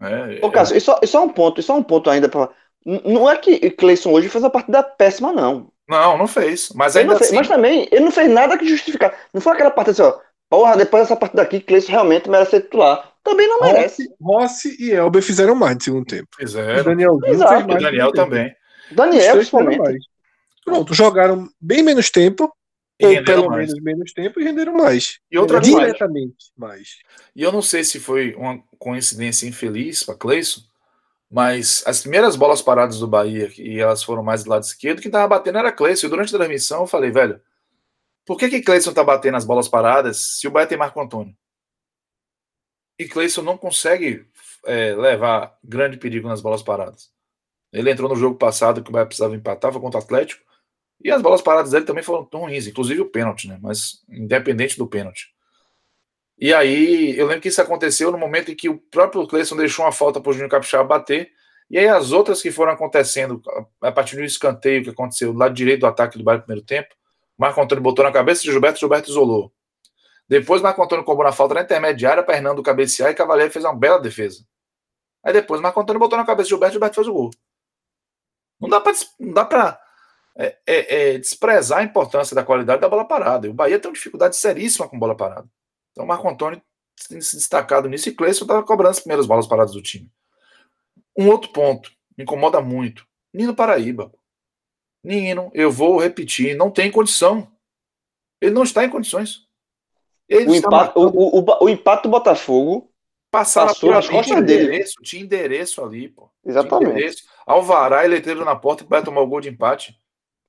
[0.00, 0.78] É, Ô, Cássio, é...
[0.78, 2.50] isso, isso é um ponto, isso é um ponto ainda para.
[2.84, 5.72] Não é que Cleison hoje fez a partida péssima, não.
[5.88, 6.70] Não, não fez.
[6.74, 7.36] Mas ainda fez, assim...
[7.36, 9.14] Mas também, ele não fez nada que justificar.
[9.32, 10.20] Não foi aquela partida assim, ó.
[10.50, 13.12] Porra, depois dessa partida aqui, Cleison realmente merece ser titular.
[13.22, 14.10] Também não merece.
[14.20, 16.28] Rossi, Rossi e Elber fizeram mais no segundo tempo.
[16.36, 16.80] Fizeram.
[16.80, 18.54] O Daniel, fez mais Daniel também.
[18.92, 19.98] Daniel, principalmente.
[20.64, 22.54] Pronto, jogaram bem menos tempo,
[23.02, 23.68] ou pelo mais.
[23.68, 25.18] menos menos tempo, e renderam mais.
[25.30, 26.78] E outra diretamente mais.
[26.78, 26.88] mais.
[27.34, 30.60] E eu não sei se foi uma coincidência infeliz para Cleison,
[31.30, 35.08] mas as primeiras bolas paradas do Bahia, e elas foram mais do lado esquerdo, quem
[35.08, 36.06] estava batendo era Cleison.
[36.06, 37.40] E durante a transmissão eu falei, velho,
[38.26, 41.34] por que que Cleison está batendo as bolas paradas se o Bahia tem Marco Antônio?
[42.98, 44.26] E Cleison não consegue
[44.66, 47.10] é, levar grande perigo nas bolas paradas.
[47.72, 50.44] Ele entrou no jogo passado que o Bahia precisava empatar, foi contra o Atlético,
[51.02, 53.58] e as bolas paradas dele também foram tão ruins, inclusive o pênalti, né?
[53.60, 55.33] Mas independente do pênalti.
[56.38, 59.84] E aí, eu lembro que isso aconteceu no momento em que o próprio Cleison deixou
[59.84, 61.30] uma falta para o Júnior Capixaba bater.
[61.70, 63.40] E aí, as outras que foram acontecendo,
[63.80, 66.66] a partir do escanteio que aconteceu do lado direito do ataque do Bahia no primeiro
[66.66, 66.94] tempo,
[67.38, 69.52] Marco Antônio botou na cabeça de Gilberto, Gilberto isolou.
[70.28, 73.98] Depois, Marco Antônio cobrou na falta na intermediária Hernando cabecear e Cavaleiro fez uma bela
[73.98, 74.44] defesa.
[75.22, 77.30] Aí depois, Marco Antônio botou na cabeça de Gilberto, Gilberto fez o gol.
[78.60, 79.80] Não dá para não dá para
[80.36, 83.46] é, é, é, desprezar a importância da qualidade da bola parada.
[83.46, 85.48] E o Bahia tem uma dificuldade seríssima com bola parada.
[85.94, 86.60] Então o Marco Antônio
[87.08, 90.10] tem se destacado nisso e Cleison estava cobrando as primeiras bolas paradas do time.
[91.16, 93.06] Um outro ponto, me incomoda muito.
[93.32, 94.12] Nino Paraíba.
[95.02, 97.48] Nino, eu vou repetir, não tem condição.
[98.40, 99.46] Ele não está em condições.
[100.28, 102.90] Ele o, empate, o, o, o, empate do Botafogo
[103.30, 106.30] passaram Passou por ali, tinha endereço, tinha endereço ali, pô.
[106.44, 106.90] Exatamente.
[106.90, 107.24] Endereço.
[107.46, 109.98] Alvará e letreiro na porta vai tomar o gol de empate.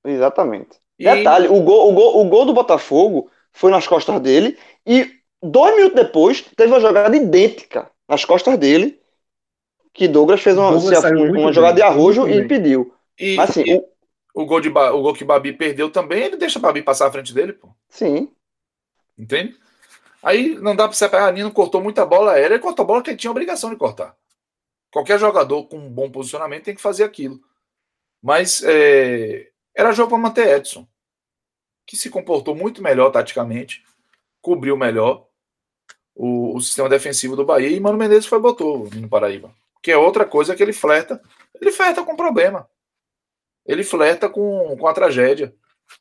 [0.04, 0.80] Exatamente.
[0.98, 1.04] E...
[1.04, 5.74] Detalhe, o gol, o, gol, o gol do Botafogo foi nas costas dele e dois
[5.76, 9.00] minutos depois teve uma jogada idêntica nas costas dele
[9.92, 12.94] que Douglas fez uma, Douglas saiu uma, jogada bem, de arrojo e impediu.
[13.18, 13.88] E, Mas assim, e o-
[14.34, 14.72] o, gol de o
[15.02, 17.68] gol que o Babi perdeu também, ele deixa o Babi passar à frente dele, pô.
[17.88, 18.30] sim.
[19.18, 19.56] Entende?
[20.22, 21.28] Aí não dá pra separar.
[21.28, 23.76] A Nino cortou muita bola aérea, ele cortou a bola que ele tinha obrigação de
[23.76, 24.14] cortar.
[24.92, 27.40] Qualquer jogador com um bom posicionamento tem que fazer aquilo.
[28.22, 30.86] Mas é, era jogo para manter Edson,
[31.86, 33.82] que se comportou muito melhor taticamente,
[34.46, 35.26] cobriu melhor
[36.14, 39.50] o, o sistema defensivo do Bahia e Mano Menezes foi e botou no Paraíba.
[39.82, 41.20] Que é outra coisa que ele flerta.
[41.60, 42.68] Ele flerta com problema.
[43.66, 45.52] Ele flerta com, com a tragédia.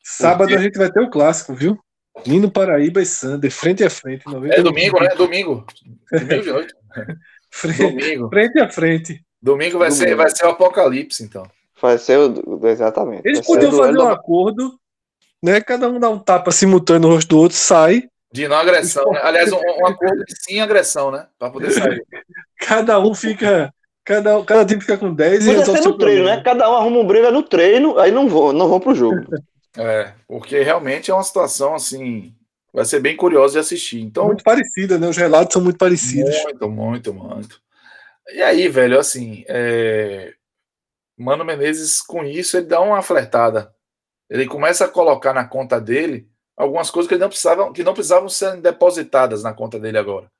[0.03, 0.53] Sábado quê?
[0.53, 1.79] a gente vai ter o clássico, viu?
[2.23, 4.27] Nino Paraíba e Sander, frente a frente.
[4.27, 4.53] 91.
[4.53, 5.10] É domingo, né?
[5.15, 5.65] Domingo.
[6.12, 6.73] Domingo de noite.
[7.49, 8.29] Frente, Domingo.
[8.29, 9.25] frente a frente.
[9.41, 10.17] Domingo vai, Ser, Domingo.
[10.17, 11.49] vai ser o apocalipse, então.
[11.81, 13.21] Vai ser o, exatamente.
[13.25, 14.77] Eles ser podiam fazer um acordo,
[15.41, 15.62] né?
[15.62, 18.10] Cada um dá um tapa simultâneo no rosto do outro, sai.
[18.35, 19.09] De não agressão.
[19.13, 19.19] Né?
[19.23, 21.25] Aliás, um, um acordo de sim agressão, né?
[21.39, 22.05] Para poder sair.
[22.59, 23.73] Cada um fica.
[24.03, 26.37] Cada, cada time fica com 10 e resolve ser no treino, problema.
[26.37, 26.43] né?
[26.43, 29.25] Cada um arruma um briga no treino, aí não vão, não vão pro jogo.
[29.75, 32.35] É, porque realmente é uma situação assim.
[32.71, 34.01] Vai ser bem curioso de assistir.
[34.01, 35.07] Então, Muito parecida, né?
[35.07, 36.35] Os relatos são muito parecidos.
[36.43, 37.61] Muito, muito, muito.
[38.33, 40.33] E aí, velho, assim, é...
[41.17, 43.73] Mano Menezes, com isso, ele dá uma flertada.
[44.29, 48.29] Ele começa a colocar na conta dele algumas coisas que, não precisavam, que não precisavam
[48.29, 50.31] ser depositadas na conta dele agora.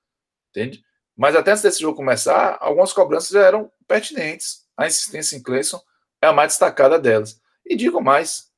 [0.49, 0.84] Entende?
[1.15, 4.65] Mas até antes desse jogo começar, algumas cobranças já eram pertinentes.
[4.78, 5.82] A insistência em Cleison
[6.21, 7.41] é a mais destacada delas.
[7.65, 8.51] E digo mais,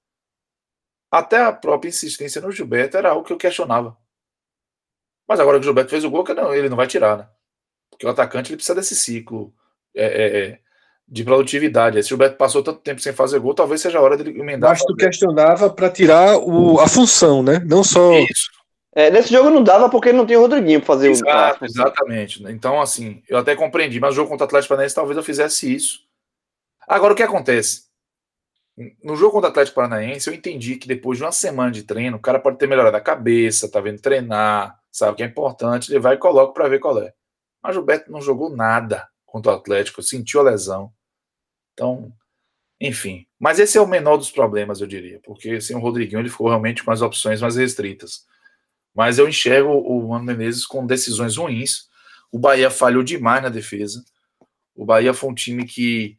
[1.12, 3.98] até a própria insistência no Gilberto era algo que eu questionava.
[5.28, 7.30] Mas agora que o Gilberto fez o gol, não, ele não vai tirar, né?
[7.90, 9.54] Porque o atacante ele precisa desse ciclo
[9.96, 10.62] é, é, é,
[11.08, 12.02] de produtividade.
[12.04, 14.72] Se o Gilberto passou tanto tempo sem fazer gol, talvez seja a hora dele emendar.
[14.72, 17.60] Mas tu questionava para tirar o, a função, né?
[17.66, 18.12] Não só.
[18.20, 18.50] Isso,
[18.94, 21.66] É, nesse jogo não dava porque não tinha o Rodriguinho pra fazer o exato, clássico.
[21.66, 22.44] exatamente.
[22.50, 25.74] Então, assim, eu até compreendi, mas o jogo contra o Atlético Paranaense talvez eu fizesse
[25.74, 26.00] isso.
[26.88, 27.88] Agora, o que acontece?
[29.04, 32.18] No jogo contra o Atlético Paranaense, eu entendi que depois de uma semana de treino,
[32.18, 35.92] o cara pode ter melhorado a cabeça, tá vendo treinar, sabe o que é importante,
[35.92, 37.14] ele vai e coloca para ver qual é.
[37.64, 40.92] Mas o Beto não jogou nada contra o Atlético, sentiu a lesão.
[41.78, 42.12] Então,
[42.82, 43.28] enfim.
[43.40, 46.48] Mas esse é o menor dos problemas, eu diria, porque sem o Rodriguinho ele ficou
[46.48, 48.26] realmente com as opções mais restritas.
[48.96, 51.88] Mas eu enxergo o Mano Menezes com decisões ruins.
[52.32, 54.04] O Bahia falhou demais na defesa.
[54.76, 56.18] O Bahia foi um time que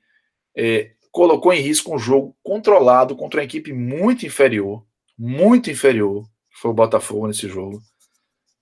[0.56, 4.86] é, colocou em risco um jogo controlado contra uma equipe muito inferior,
[5.18, 7.82] muito inferior, que foi o Botafogo nesse jogo.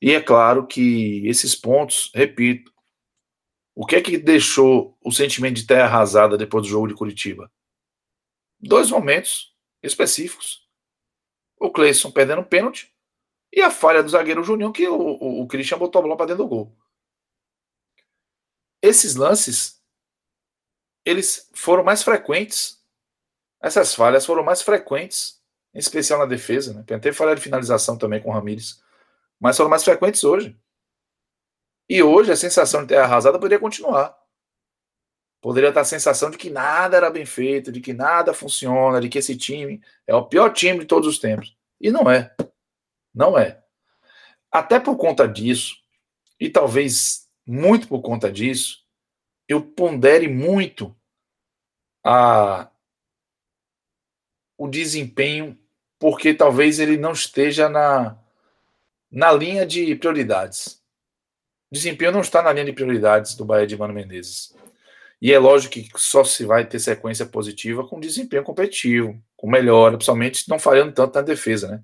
[0.01, 2.73] E é claro que esses pontos, repito,
[3.77, 7.53] o que é que deixou o sentimento de terra arrasada depois do jogo de Curitiba?
[8.59, 10.67] Dois momentos específicos.
[11.61, 12.91] O Cleison perdendo pênalti
[13.53, 16.27] e a falha do zagueiro Juninho, que o, o, o Christian botou a bola para
[16.27, 16.75] dentro do gol.
[18.81, 19.79] Esses lances,
[21.05, 22.83] eles foram mais frequentes.
[23.61, 25.39] Essas falhas foram mais frequentes,
[25.75, 26.73] em especial na defesa.
[26.73, 26.83] Né?
[26.83, 28.83] Teve falha de finalização também com o Ramires,
[29.39, 30.57] mas foram mais frequentes hoje.
[31.89, 34.17] E hoje a sensação de ter arrasado poderia continuar.
[35.41, 39.09] Poderia estar a sensação de que nada era bem feito, de que nada funciona, de
[39.09, 41.57] que esse time é o pior time de todos os tempos.
[41.81, 42.35] E não é.
[43.15, 43.63] Não é.
[44.51, 45.77] Até por conta disso,
[46.41, 48.85] e talvez muito por conta disso,
[49.49, 50.97] eu pondere muito
[52.05, 52.69] a,
[54.59, 55.57] o desempenho,
[55.99, 58.19] porque talvez ele não esteja na,
[59.11, 60.83] na linha de prioridades.
[61.77, 64.55] Desempenho não está na linha de prioridades do Bahia de Mano Menezes.
[65.21, 69.97] E é lógico que só se vai ter sequência positiva com desempenho competitivo, com melhora,
[69.97, 71.83] principalmente não falhando tanto na defesa, né?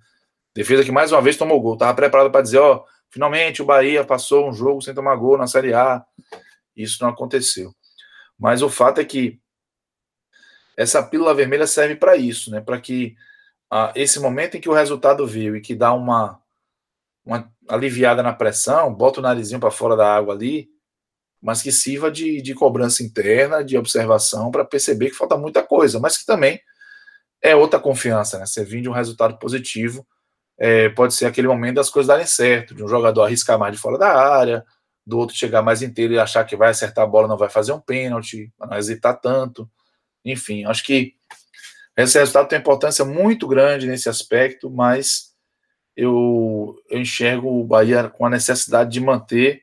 [0.55, 1.75] Defesa que mais uma vez tomou gol.
[1.75, 5.47] Estava preparado para dizer, ó, finalmente o Bahia passou um jogo sem tomar gol na
[5.47, 6.05] Série A.
[6.77, 7.75] Isso não aconteceu.
[8.39, 9.41] Mas o fato é que
[10.77, 12.61] essa pílula vermelha serve para isso, né?
[12.61, 13.15] Para que
[13.71, 16.42] ah, esse momento em que o resultado veio e que dá uma,
[17.25, 20.69] uma aliviada na pressão, bota o narizinho para fora da água ali,
[21.41, 25.99] mas que sirva de, de cobrança interna, de observação, para perceber que falta muita coisa,
[25.99, 26.61] mas que também
[27.41, 28.47] é outra confiança, né?
[28.47, 30.07] Você vir de um resultado positivo,
[30.57, 33.81] é, pode ser aquele momento das coisas darem certo, de um jogador arriscar mais de
[33.81, 34.65] fora da área,
[35.05, 37.73] do outro chegar mais inteiro e achar que vai acertar a bola, não vai fazer
[37.73, 39.69] um pênalti, não hesitar tanto.
[40.25, 41.15] Enfim, acho que
[41.97, 45.32] esse resultado tem importância muito grande nesse aspecto, mas
[45.97, 49.63] eu, eu enxergo o Bahia com a necessidade de manter,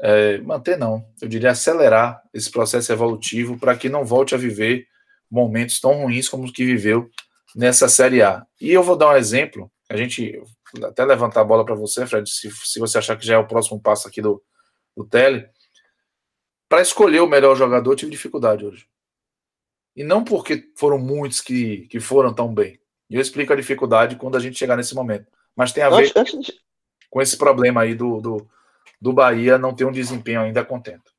[0.00, 4.86] é, manter não, eu diria acelerar esse processo evolutivo para que não volte a viver
[5.30, 7.08] momentos tão ruins como os que viveu
[7.54, 8.46] nessa Série A.
[8.60, 10.40] E eu vou dar um exemplo, a gente
[10.82, 13.46] até levantar a bola para você, Fred, se, se você achar que já é o
[13.46, 14.42] próximo passo aqui do,
[14.96, 15.48] do Tele,
[16.68, 18.88] para escolher o melhor jogador, tive dificuldade hoje.
[19.96, 22.80] E não porque foram muitos que, que foram tão bem.
[23.08, 25.26] E eu explico a dificuldade quando a gente chegar nesse momento.
[25.54, 26.54] Mas tem a ver antes, antes...
[27.10, 28.48] com esse problema aí do, do,
[29.00, 31.12] do Bahia não ter um desempenho ainda contento.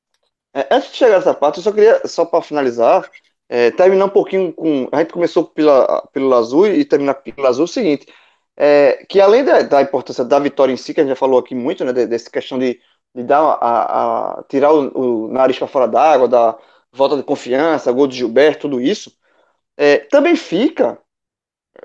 [0.53, 3.09] É, antes de chegar nessa parte, eu só queria, só para finalizar,
[3.47, 4.87] é, terminar um pouquinho com.
[4.91, 8.07] A gente começou pela, pelo azul e terminar pelo azul o seguinte:
[8.57, 11.39] é, que além da, da, importância da vitória em si, que a gente já falou
[11.39, 12.79] aqui muito, né, dessa questão de,
[13.13, 16.57] de dar a, a tirar o, o nariz para fora d'água, da
[16.91, 19.11] volta de confiança, gol de Gilberto, tudo isso,
[19.77, 20.97] é, também fica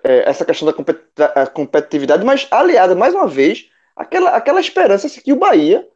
[0.05, 0.73] é, essa questão
[1.17, 5.89] da competitividade, mas aliada, mais uma vez, aquela, aquela esperança assim, que o Bahia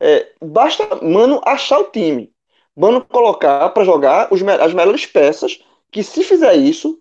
[0.00, 2.32] é, basta, mano, achar o time.
[2.76, 5.60] Mano, colocar para jogar os, as melhores peças,
[5.90, 7.00] que se fizer isso,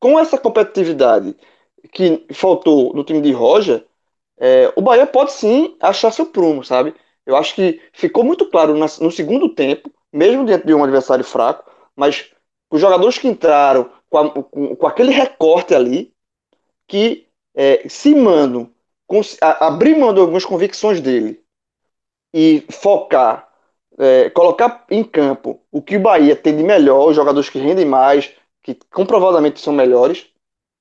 [0.00, 1.36] com essa competitividade
[1.92, 3.84] que faltou no time de Roger,
[4.38, 6.94] é, o Bahia pode sim achar seu prumo, sabe?
[7.24, 11.70] Eu acho que ficou muito claro no segundo tempo, mesmo diante de um adversário fraco,
[11.94, 12.31] mas
[12.72, 16.12] os jogadores que entraram com, a, com, com aquele recorte ali,
[16.88, 18.72] que é, se mano,
[19.40, 21.40] abrir mão de algumas convicções dele
[22.32, 23.46] e focar,
[23.98, 27.84] é, colocar em campo o que o Bahia tem de melhor, os jogadores que rendem
[27.84, 30.26] mais, que comprovadamente são melhores,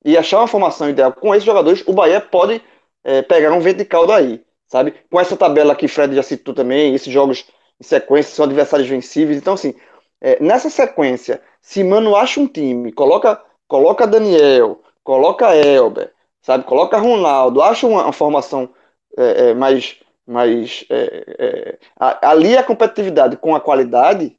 [0.03, 2.61] e achar uma formação ideal com esses jogadores, o Bahia pode
[3.03, 4.93] é, pegar um vento de caldo aí, sabe?
[5.09, 7.45] Com essa tabela que Fred já citou também, esses jogos
[7.79, 9.37] em sequência são adversários vencíveis.
[9.37, 9.75] Então, assim,
[10.21, 16.63] é, nessa sequência, se Mano acha um time, coloca, coloca Daniel, coloca Elber, sabe?
[16.65, 18.69] Coloca Ronaldo, acha uma, uma formação
[19.17, 19.97] é, é, mais.
[20.25, 21.79] mais é, é,
[22.21, 24.37] ali a competitividade com a qualidade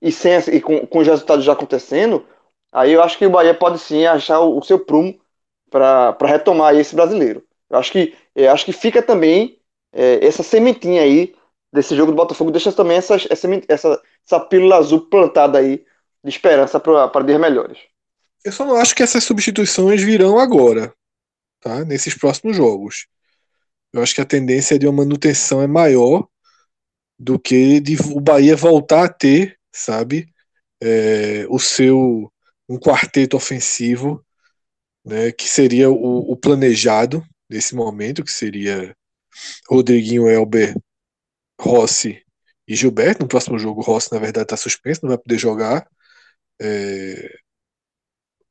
[0.00, 2.26] e, sem, e com, com os resultados já acontecendo,
[2.72, 5.18] aí eu acho que o Bahia pode sim achar o, o seu prumo
[5.70, 7.44] para retomar esse brasileiro.
[7.68, 9.58] Eu acho que, eu acho que fica também
[9.92, 11.34] é, essa sementinha aí
[11.72, 15.84] desse jogo do Botafogo, deixa também essa, essa, essa, essa pílula azul plantada aí
[16.24, 17.78] de esperança para dias melhores.
[18.44, 20.92] Eu só não acho que essas substituições virão agora,
[21.60, 21.84] tá?
[21.84, 23.06] Nesses próximos jogos.
[23.92, 26.26] Eu acho que a tendência de uma manutenção é maior
[27.18, 30.32] do que de o Bahia voltar a ter, sabe,
[30.80, 32.32] é, o seu
[32.68, 34.24] um quarteto ofensivo,
[35.04, 38.94] né, que seria o, o planejado nesse momento, que seria
[39.68, 40.74] Rodriguinho, Elber,
[41.60, 42.22] Rossi
[42.66, 43.22] e Gilberto.
[43.22, 45.86] No próximo jogo, Rossi, na verdade, está suspenso, não vai poder jogar.
[46.60, 47.38] É,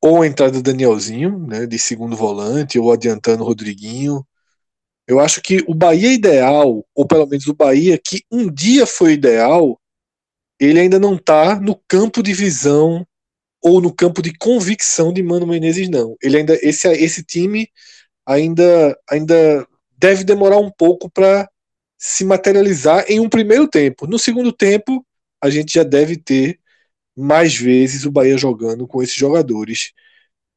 [0.02, 4.26] ou a entrada do Danielzinho, né, de segundo volante, ou adiantando o Rodriguinho.
[5.08, 9.14] Eu acho que o Bahia ideal, ou pelo menos o Bahia que um dia foi
[9.14, 9.80] ideal,
[10.60, 13.06] ele ainda não está no campo de visão
[13.62, 16.16] ou no campo de convicção de Mano Menezes, não.
[16.22, 17.70] Ele ainda esse esse time
[18.26, 21.50] ainda ainda deve demorar um pouco para
[22.00, 24.08] se materializar em um primeiro tempo.
[24.08, 25.06] No segundo tempo,
[25.42, 26.60] a gente já deve ter
[27.16, 29.92] mais vezes o Bahia jogando com esses jogadores,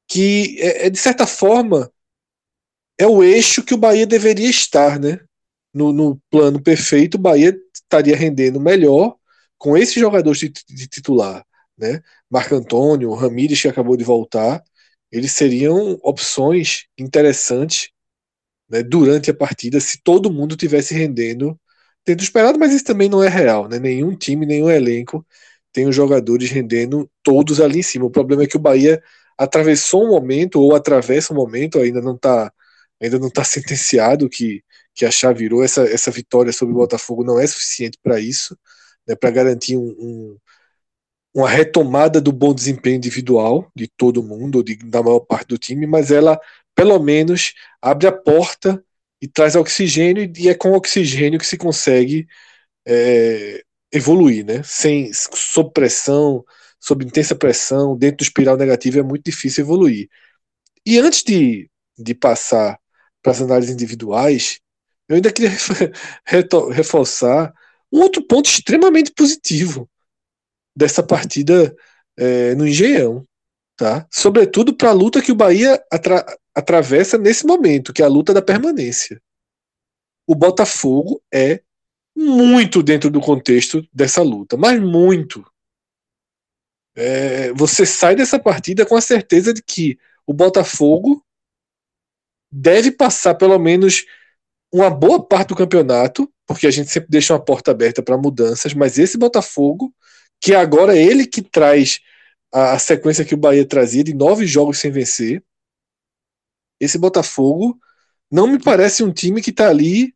[0.08, 1.92] que é, é, de certa forma
[2.98, 5.20] é o eixo que o Bahia deveria estar, né?
[5.74, 9.16] No, no plano perfeito, o Bahia estaria rendendo melhor
[9.58, 11.44] com esses jogadores de, de titular,
[11.76, 12.02] né?
[12.30, 14.62] Marco Antônio, Ramírez que acabou de voltar,
[15.10, 17.90] eles seriam opções interessantes
[18.72, 21.58] né, durante a partida se todo mundo tivesse rendendo
[22.06, 23.78] dentro do esperado, mas isso também não é real, né?
[23.78, 25.26] Nenhum time, nenhum elenco
[25.72, 28.06] tem os jogadores rendendo todos ali em cima.
[28.06, 29.02] O problema é que o Bahia
[29.38, 32.52] atravessou um momento ou atravessa um momento, ainda não está
[33.00, 34.62] ainda não tá sentenciado que
[34.94, 38.58] que a chave virou essa essa vitória sobre o Botafogo não é suficiente para isso,
[39.06, 40.38] né, para garantir um, um,
[41.34, 45.86] uma retomada do bom desempenho individual de todo mundo, de, da maior parte do time,
[45.86, 46.38] mas ela
[46.74, 48.82] pelo menos abre a porta
[49.20, 52.26] e traz oxigênio, e é com oxigênio que se consegue
[52.86, 53.62] é,
[53.92, 54.62] evoluir, né?
[54.64, 56.44] Sem, sob pressão,
[56.80, 60.08] sob intensa pressão, dentro do espiral negativo é muito difícil evoluir.
[60.84, 62.78] E antes de, de passar
[63.22, 64.58] para as análises individuais,
[65.08, 65.52] eu ainda queria
[66.72, 67.52] reforçar
[67.92, 69.88] um outro ponto extremamente positivo
[70.74, 71.74] dessa partida
[72.16, 73.26] é, no Engenhão,
[73.76, 74.06] tá?
[74.10, 75.80] Sobretudo para a luta que o Bahia
[76.54, 79.20] atravessa nesse momento, que é a luta da permanência.
[80.26, 81.62] O Botafogo é
[82.14, 85.44] muito dentro do contexto dessa luta, mas muito.
[86.94, 91.24] É, você sai dessa partida com a certeza de que o Botafogo
[92.50, 94.04] deve passar pelo menos
[94.70, 98.74] uma boa parte do campeonato, porque a gente sempre deixa uma porta aberta para mudanças,
[98.74, 99.92] mas esse Botafogo,
[100.40, 102.00] que agora é ele que traz
[102.52, 105.42] a, sequência que o Bahia trazia de nove jogos sem vencer,
[106.82, 107.78] esse Botafogo
[108.28, 110.12] não me parece um time que está ali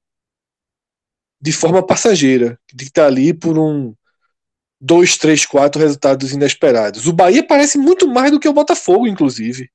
[1.41, 3.95] de forma passageira, de estar tá ali por um
[4.81, 7.07] dois, três, quatro resultados inesperados.
[7.07, 9.71] O Bahia parece muito mais do que o Botafogo, inclusive.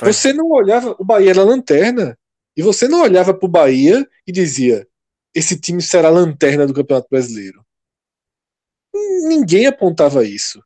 [0.00, 2.16] Você não olhava, o Bahia era lanterna,
[2.56, 4.86] e você não olhava para o Bahia e dizia:
[5.34, 7.64] esse time será a lanterna do Campeonato Brasileiro.
[9.26, 10.62] Ninguém apontava isso.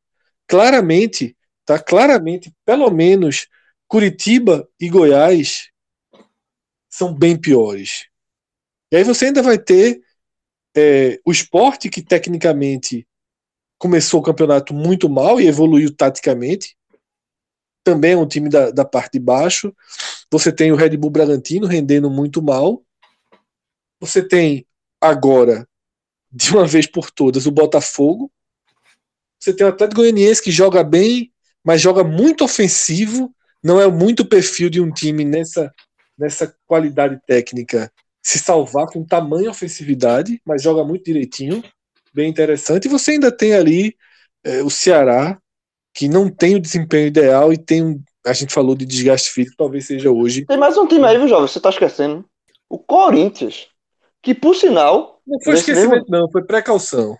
[0.47, 3.49] Claramente, tá claramente, pelo menos
[3.89, 5.71] Curitiba e Goiás
[6.89, 8.07] são bem piores.
[8.93, 10.01] E aí você ainda vai ter
[10.77, 13.09] é, o esporte que tecnicamente
[13.79, 16.77] começou o campeonato muito mal e evoluiu taticamente.
[17.85, 19.75] Também é um time da, da parte de baixo.
[20.31, 22.85] Você tem o Red Bull Bragantino rendendo muito mal.
[24.01, 24.67] Você tem
[25.01, 25.67] agora,
[26.31, 28.31] de uma vez por todas, o Botafogo.
[29.39, 31.33] Você tem o Atlético Goianiense que joga bem,
[31.65, 33.35] mas joga muito ofensivo.
[33.63, 35.73] Não é muito perfil de um time nessa,
[36.17, 37.91] nessa qualidade técnica
[38.23, 41.63] se salvar com tamanha ofensividade, mas joga muito direitinho,
[42.13, 42.85] bem interessante.
[42.85, 43.97] E você ainda tem ali
[44.45, 45.39] é, o Ceará,
[45.95, 48.03] que não tem o desempenho ideal e tem um.
[48.27, 50.45] A gente falou de desgaste físico, talvez seja hoje.
[50.45, 51.49] Tem mais um time aí, viu, jovem?
[51.49, 52.25] Você tá esquecendo.
[52.69, 53.69] O Corinthians,
[54.23, 55.21] que por sinal.
[55.27, 56.07] Não foi esquecimento, mesmo...
[56.11, 57.17] não, foi precaução.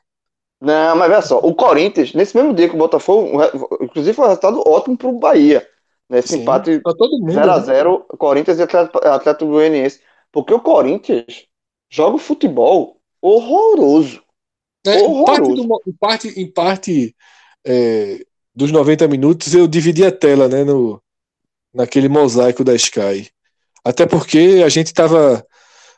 [0.61, 3.41] Não, mas veja só, o Corinthians, nesse mesmo dia que o Botafogo,
[3.81, 5.67] inclusive foi um resultado ótimo pro Bahia.
[6.09, 8.05] Nesse Sim, empate 0x0, né?
[8.17, 10.01] Corinthians e Atlético Goianiense.
[10.33, 11.47] Porque o Corinthians
[11.91, 14.23] joga futebol horroroso.
[14.87, 15.25] É, horroroso.
[15.27, 17.17] Parte do, em parte, em parte
[17.67, 21.03] é, dos 90 minutos eu dividi a tela né, no,
[21.75, 23.31] naquele mosaico da Sky.
[23.85, 25.47] Até porque a gente tava.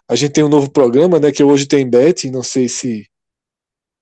[0.09, 1.31] A gente tem um novo programa, né?
[1.31, 3.09] Que hoje tem bet, não sei se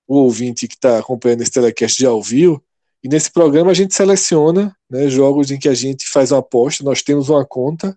[0.07, 2.63] o ouvinte que está acompanhando esse telecast já ouviu.
[3.03, 6.83] E nesse programa a gente seleciona né, jogos em que a gente faz uma aposta.
[6.83, 7.97] Nós temos uma conta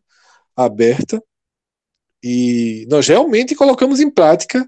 [0.55, 1.21] aberta
[2.23, 4.63] e nós realmente colocamos em prática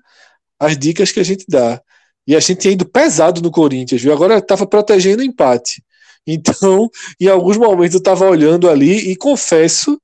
[0.60, 1.82] as dicas que a gente dá.
[2.26, 4.14] E a gente tinha ido pesado no Corinthians, viu?
[4.14, 5.84] Agora estava protegendo o empate.
[6.26, 10.00] Então, em alguns momentos eu estava olhando ali e confesso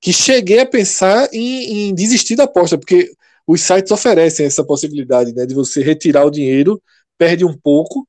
[0.00, 3.12] que cheguei a pensar em, em, desistir da aposta, porque
[3.46, 6.82] os sites oferecem essa possibilidade né, de você retirar o dinheiro,
[7.16, 8.06] perde um pouco,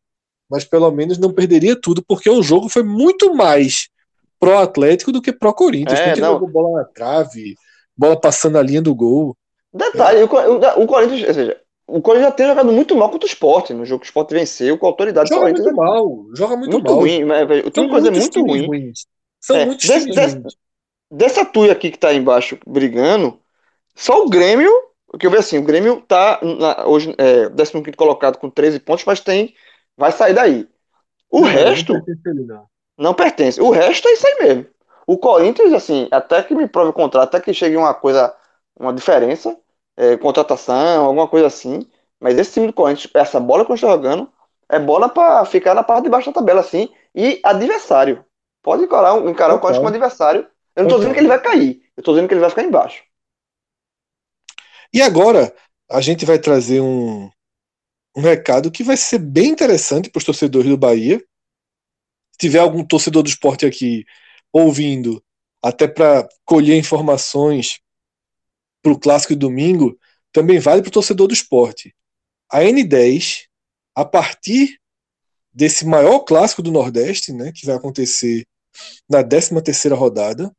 [0.49, 3.89] mas pelo menos não perderia tudo, porque o jogo foi muito mais
[4.39, 5.99] pró-Atlético do que pró-Corinthians.
[5.99, 7.55] É, jogou bola na trave,
[7.95, 9.37] bola passando a linha do gol.
[9.73, 10.23] Detalhe, é.
[10.23, 13.71] o, o, Corinthians, ou seja, o Corinthians já tem jogado muito mal contra o Sport,
[13.71, 16.71] no jogo que o Sport venceu, com a autoridade joga muito é mal, joga muito,
[16.73, 16.99] muito mal.
[16.99, 18.67] ruim, mas, o time coisa é muito ruim.
[18.67, 19.05] Ruins.
[19.39, 20.41] São é, muitos desse, desse,
[21.09, 23.39] dessa tuia aqui que tá embaixo brigando,
[23.95, 24.71] só o Grêmio,
[25.19, 29.05] que eu vejo assim, o Grêmio tá na, hoje é, 15 colocado com 13 pontos,
[29.05, 29.53] mas tem
[29.97, 30.67] vai sair daí.
[31.29, 32.67] O não, resto não pertence, não.
[32.97, 33.61] não pertence.
[33.61, 34.67] O resto é isso aí mesmo.
[35.05, 38.33] O Corinthians, assim, até que me prove o contrário, até que chegue uma coisa,
[38.79, 39.57] uma diferença,
[39.97, 41.87] é, contratação, alguma coisa assim.
[42.19, 44.31] Mas esse time do Corinthians, essa bola que eu estou jogando,
[44.69, 46.89] é bola para ficar na parte de baixo da tabela, assim.
[47.13, 48.23] E adversário.
[48.61, 50.47] Pode encarar, encarar o Corinthians como adversário.
[50.75, 52.63] Eu não estou dizendo que ele vai cair, eu estou dizendo que ele vai ficar
[52.63, 53.03] embaixo.
[54.91, 55.53] E agora,
[55.89, 57.29] a gente vai trazer um,
[58.15, 61.19] um recado que vai ser bem interessante para os torcedores do Bahia.
[62.31, 64.05] Se tiver algum torcedor do esporte aqui
[64.51, 65.23] ouvindo,
[65.61, 67.79] até para colher informações
[68.81, 69.97] para o clássico de domingo,
[70.31, 71.95] também vale para o torcedor do esporte.
[72.51, 73.47] A N10,
[73.95, 74.79] a partir
[75.51, 78.45] desse maior clássico do Nordeste, né, que vai acontecer
[79.09, 80.51] na 13 terceira rodada,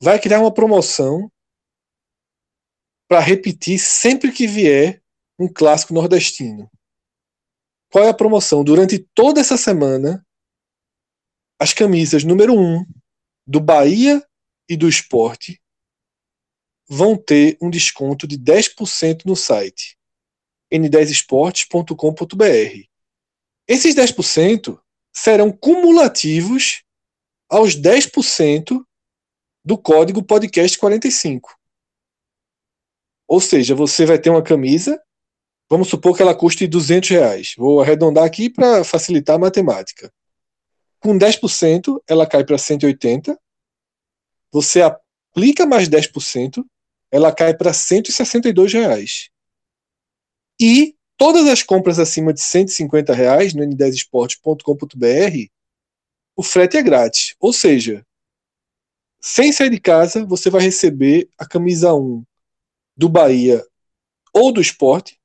[0.00, 1.30] vai criar uma promoção
[3.08, 5.02] para repetir sempre que vier
[5.38, 6.68] um clássico nordestino.
[7.90, 8.64] Qual é a promoção?
[8.64, 10.26] Durante toda essa semana,
[11.60, 12.84] as camisas número 1 um,
[13.46, 14.20] do Bahia
[14.68, 15.62] e do Esporte
[16.88, 19.96] vão ter um desconto de 10% no site
[20.72, 22.88] n10esportes.com.br.
[23.68, 24.80] Esses 10%
[25.12, 26.82] serão cumulativos
[27.48, 28.84] aos 10%
[29.64, 31.56] do código podcast 45.
[33.26, 35.02] Ou seja, você vai ter uma camisa,
[35.74, 37.54] vamos supor que ela custe 200 reais.
[37.58, 40.08] Vou arredondar aqui para facilitar a matemática.
[41.00, 43.36] Com 10%, ela cai para 180.
[44.52, 46.64] Você aplica mais 10%,
[47.10, 49.30] ela cai para 162 reais.
[50.60, 55.50] E todas as compras acima de 150 reais no n10esporte.com.br,
[56.36, 57.34] o frete é grátis.
[57.40, 58.06] Ou seja,
[59.20, 62.24] sem sair de casa, você vai receber a camisa 1
[62.96, 63.60] do Bahia
[64.32, 65.18] ou do esporte,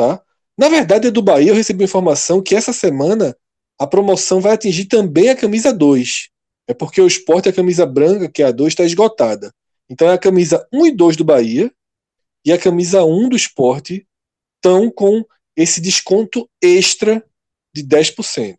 [0.00, 0.22] tá?
[0.56, 1.50] Na verdade, é do Bahia.
[1.50, 3.36] Eu recebi informação que essa semana
[3.78, 6.30] a promoção vai atingir também a camisa 2.
[6.66, 9.52] É porque o esporte, a camisa branca, que é a 2, está esgotada.
[9.90, 11.70] Então é a camisa 1 e 2 do Bahia
[12.46, 14.06] e a camisa 1 do esporte
[14.56, 15.22] estão com
[15.54, 17.22] esse desconto extra
[17.74, 18.56] de 10%.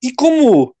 [0.00, 0.74] E como,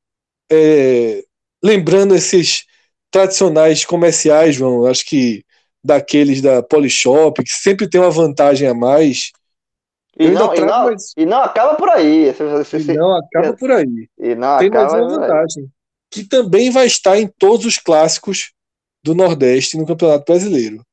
[0.50, 1.24] é,
[1.62, 2.66] lembrando esses
[3.10, 5.44] tradicionais comerciais, João, acho que
[5.84, 9.32] daqueles da Polishop, que sempre tem uma vantagem a mais.
[10.18, 11.12] E não, e, não, mais...
[11.16, 12.28] e não, acaba por aí.
[12.28, 14.08] E não acaba por aí.
[14.18, 15.68] E não tem mais uma vantagem.
[16.10, 18.52] Que também vai estar em todos os clássicos
[19.02, 20.84] do Nordeste no Campeonato Brasileiro.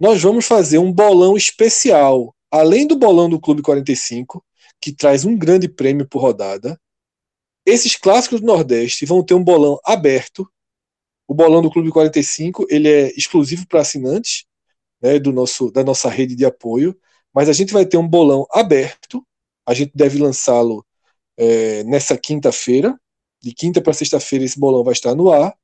[0.00, 4.44] Nós vamos fazer um bolão especial, além do bolão do Clube 45,
[4.80, 6.76] que traz um grande prêmio por rodada.
[7.64, 10.50] Esses clássicos do Nordeste vão ter um bolão aberto
[11.26, 14.44] o bolão do Clube 45 ele é exclusivo para assinantes
[15.00, 16.98] né, do nosso, da nossa rede de apoio,
[17.34, 19.26] mas a gente vai ter um bolão aberto.
[19.66, 20.86] A gente deve lançá-lo
[21.36, 22.98] é, nessa quinta-feira.
[23.40, 25.56] De quinta para sexta-feira, esse bolão vai estar no ar.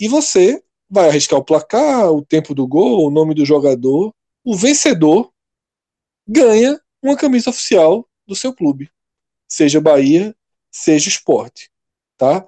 [0.00, 4.12] E você vai arriscar o placar, o tempo do gol, o nome do jogador.
[4.44, 5.32] O vencedor
[6.26, 8.90] ganha uma camisa oficial do seu clube,
[9.48, 10.34] seja Bahia,
[10.70, 11.70] seja Esporte.
[12.16, 12.46] Tá?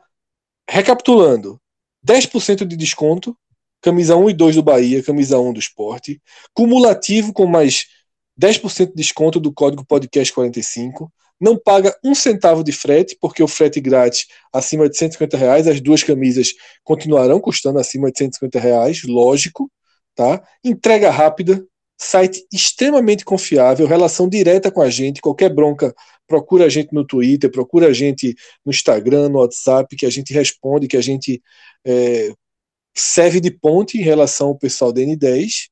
[0.68, 1.60] Recapitulando,
[2.06, 3.36] 10% de desconto,
[3.80, 6.20] camisa 1 e 2 do Bahia, camisa 1 do esporte,
[6.52, 7.86] cumulativo com mais
[8.38, 13.48] 10% de desconto do código podcast 45, não paga um centavo de frete, porque o
[13.48, 16.52] frete grátis acima de 150 reais, as duas camisas
[16.84, 19.70] continuarão custando acima de 150 reais, lógico,
[20.14, 20.42] tá?
[20.62, 21.64] Entrega rápida,
[21.98, 25.94] site extremamente confiável, relação direta com a gente, qualquer bronca,
[26.30, 30.32] procura a gente no Twitter, procura a gente no Instagram, no WhatsApp, que a gente
[30.32, 31.42] responde, que a gente
[31.84, 32.32] é,
[32.94, 35.68] serve de ponte em relação ao pessoal da N10,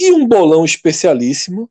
[0.00, 1.70] e um bolão especialíssimo,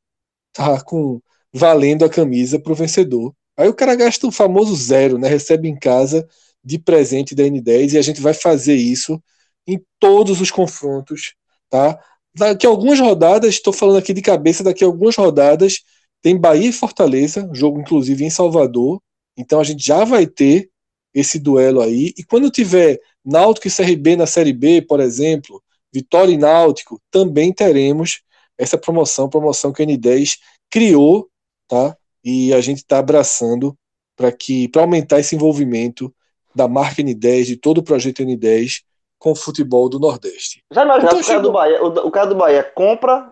[0.53, 1.19] tá, com
[1.51, 3.33] valendo a camisa para o vencedor.
[3.57, 6.27] Aí o cara gasta o famoso zero, né, recebe em casa
[6.63, 9.19] de presente da N10, e a gente vai fazer isso
[9.65, 11.33] em todos os confrontos,
[11.67, 11.99] tá?
[12.35, 15.81] Daqui a algumas rodadas, estou falando aqui de cabeça, daqui a algumas rodadas
[16.27, 19.01] tem Bahia e Fortaleza, jogo inclusive em Salvador.
[19.37, 20.69] Então a gente já vai ter
[21.13, 22.13] esse duelo aí.
[22.17, 27.53] E quando tiver Náutico e CRB na Série B, por exemplo, Vitória e Náutico, também
[27.53, 28.23] teremos
[28.57, 30.37] essa promoção, promoção que a N10
[30.69, 31.29] criou,
[31.65, 31.95] tá?
[32.21, 33.73] E a gente está abraçando
[34.13, 36.13] para que para aumentar esse envolvimento
[36.53, 38.81] da marca N10, de todo o projeto N10
[39.17, 40.61] com o futebol do Nordeste.
[40.73, 43.31] Já imaginou então, o, cara do Bahia, o, o, cara do Bahia compra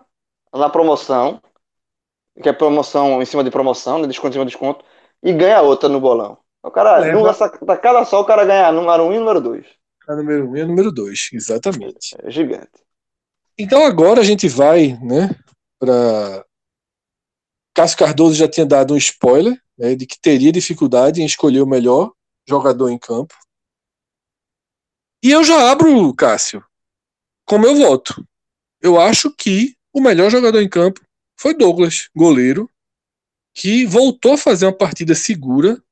[0.50, 1.42] na promoção,
[2.42, 4.84] que é promoção em cima de promoção, né, desconto em cima de desconto,
[5.22, 6.38] e ganha outra no bolão.
[6.62, 9.66] O cara, nessa, da cada só o cara ganha número 1 um e número 2.
[10.08, 12.16] A número 1 um e a número 2, exatamente.
[12.22, 12.84] É gigante.
[13.58, 15.30] Então agora a gente vai, né,
[15.78, 16.44] para
[17.74, 21.66] Cássio Cardoso já tinha dado um spoiler né, de que teria dificuldade em escolher o
[21.66, 22.12] melhor
[22.48, 23.34] jogador em campo.
[25.22, 26.64] E eu já abro, Cássio,
[27.44, 28.26] com meu voto.
[28.80, 31.00] Eu acho que o melhor jogador em campo
[31.36, 32.70] foi Douglas, goleiro,
[33.54, 35.82] que voltou a fazer uma partida segura,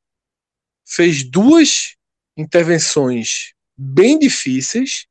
[0.85, 1.97] fez duas
[2.37, 5.07] intervenções bem difíceis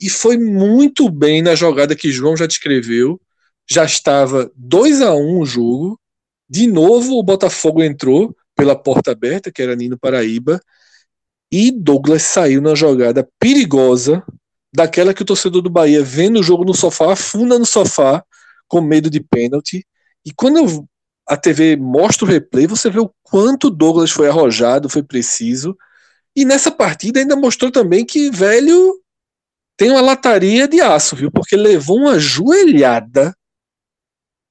[0.00, 3.20] e foi muito bem na jogada que João já descreveu.
[3.68, 6.00] Já estava 2 a 1 um o jogo.
[6.48, 10.60] De novo o Botafogo entrou pela porta aberta, que era Nino Paraíba,
[11.50, 14.22] e Douglas saiu na jogada perigosa,
[14.74, 18.24] daquela que o torcedor do Bahia vendo o jogo no sofá, afunda no sofá
[18.68, 19.86] com medo de pênalti.
[20.24, 20.88] E quando eu,
[21.26, 25.76] a TV mostra o replay, você vê o quanto Douglas foi arrojado, foi preciso.
[26.36, 29.00] E nessa partida ainda mostrou também que velho
[29.76, 31.30] tem uma lataria de aço, viu?
[31.30, 33.34] Porque levou uma joelhada.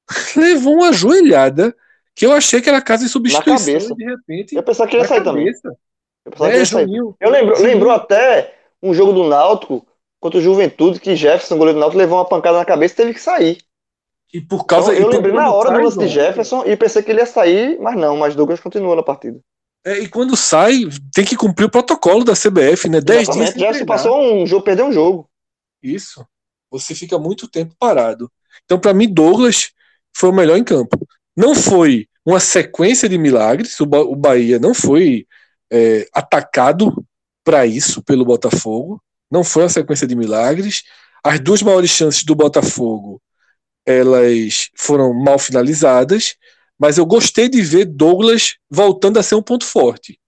[0.36, 1.76] levou uma joelhada
[2.16, 3.96] que eu achei que era casa de substituição.
[3.96, 5.62] de repente, eu pensava que ia sair cabeça.
[5.62, 5.78] também.
[6.26, 9.86] Eu, é, Juninho, eu lembro, lembrou até um jogo do Náutico
[10.20, 13.14] contra o Juventude que Jefferson, goleiro do Náutico, levou uma pancada na cabeça e teve
[13.14, 13.60] que sair.
[14.38, 17.02] E por causa então, Eu lembrei na hora sai, do lance de Jefferson e pensei
[17.02, 19.40] que ele ia sair, mas não, mas Douglas continua na partida.
[19.84, 23.02] É, e quando sai, tem que cumprir o protocolo da CBF, né?
[23.02, 23.50] 10 dias.
[23.56, 25.28] Jefferson passou um jogo, perdeu um jogo.
[25.82, 26.24] Isso.
[26.70, 28.32] Você fica muito tempo parado.
[28.64, 29.72] Então, para mim, Douglas
[30.16, 30.96] foi o melhor em campo.
[31.36, 35.26] Não foi uma sequência de milagres, o, o Bahia não foi
[35.74, 37.04] é, atacado
[37.44, 39.02] para isso pelo Botafogo.
[39.32, 40.84] Não foi uma sequência de milagres.
[41.24, 43.20] As duas maiores chances do Botafogo
[43.88, 46.36] elas foram mal finalizadas,
[46.78, 50.20] mas eu gostei de ver Douglas voltando a ser um ponto forte.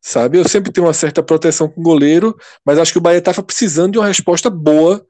[0.00, 0.38] Sabe?
[0.38, 3.42] Eu sempre tenho uma certa proteção com o goleiro, mas acho que o Bahia estava
[3.42, 5.04] precisando de uma resposta boa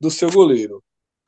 [0.00, 0.82] do seu goleiro.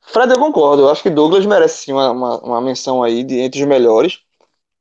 [0.06, 0.82] Fred, eu concordo.
[0.82, 4.20] Eu acho que Douglas merece sim uma, uma, uma menção aí de entre os melhores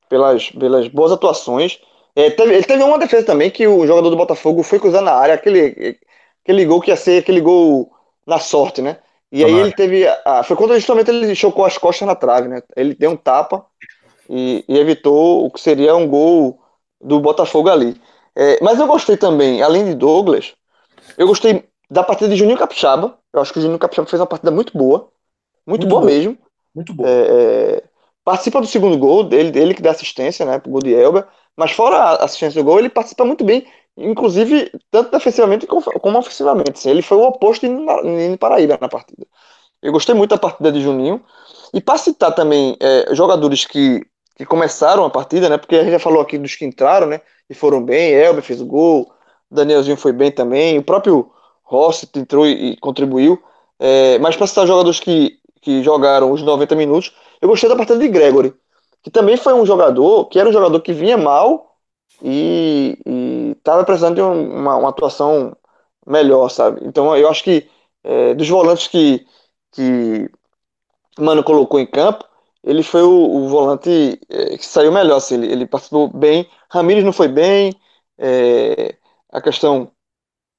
[0.08, 1.80] pelas, pelas boas atuações.
[2.16, 5.14] É, teve, ele teve uma defesa também que o jogador do Botafogo foi cruzar na
[5.14, 5.98] área, aquele,
[6.44, 7.92] aquele gol que ia ser aquele gol
[8.26, 9.00] na sorte, né?
[9.36, 10.06] E aí ele teve.
[10.24, 12.62] Ah, foi quando justamente ele chocou as costas na trave, né?
[12.76, 13.66] Ele deu um tapa
[14.30, 16.62] e, e evitou o que seria um gol
[17.02, 18.00] do Botafogo ali.
[18.36, 20.54] É, mas eu gostei também, além de Douglas,
[21.18, 23.18] eu gostei da partida de Juninho Capixaba.
[23.34, 25.10] Eu acho que o Juninho Capixaba fez uma partida muito boa.
[25.66, 26.38] Muito, muito boa, boa, mesmo.
[26.76, 27.10] Muito boa.
[27.10, 27.84] É, é,
[28.24, 30.60] participa do segundo gol, dele, ele que dá assistência, né?
[30.60, 31.26] Pro gol de Elber.
[31.58, 33.66] Mas fora a assistência do gol, ele participa muito bem,
[33.98, 36.88] inclusive tanto defensivamente como ofensivamente.
[36.88, 39.26] Ele foi o oposto de Nino Paraíba na partida.
[39.82, 41.24] Eu gostei muito da partida de Juninho.
[41.74, 45.58] E para citar também é, jogadores que, que começaram a partida, né?
[45.58, 47.22] Porque a gente já falou aqui dos que entraram, né?
[47.50, 48.12] E foram bem.
[48.14, 49.12] Elber fez o gol,
[49.50, 50.78] Danielzinho foi bem também.
[50.78, 51.32] O próprio
[51.64, 53.42] Rossi entrou e, e contribuiu.
[53.80, 58.00] É, mas para citar jogadores que, que jogaram os 90 minutos, eu gostei da partida
[58.00, 58.54] de Gregory
[59.04, 61.76] que também foi um jogador que era um jogador que vinha mal
[62.24, 62.98] e
[63.64, 65.56] estava precisando de uma, uma, atuação
[66.06, 66.82] melhor, sabe?
[66.86, 67.70] Então eu acho que
[68.04, 69.26] é, dos volantes que,
[69.72, 70.30] que
[71.20, 72.26] Mano colocou em campo,
[72.64, 76.50] ele foi o, o volante é, que saiu melhor, assim, ele, ele, participou bem.
[76.70, 77.74] Ramires não foi bem,
[78.18, 78.96] é,
[79.32, 79.92] a questão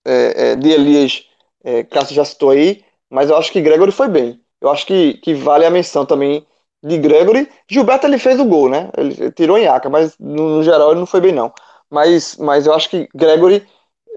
[0.07, 1.27] é, é, de Elias,
[1.65, 4.41] é, Cássio já citou aí, mas eu acho que Gregory foi bem.
[4.61, 6.47] Eu acho que, que vale a menção também
[6.83, 7.49] de Gregory.
[7.69, 8.91] Gilberto ele fez o gol, né?
[8.97, 11.53] Ele tirou em Aca, mas no, no, geral ele não foi bem não.
[11.95, 13.65] Mas, mas eu acho que Gregory,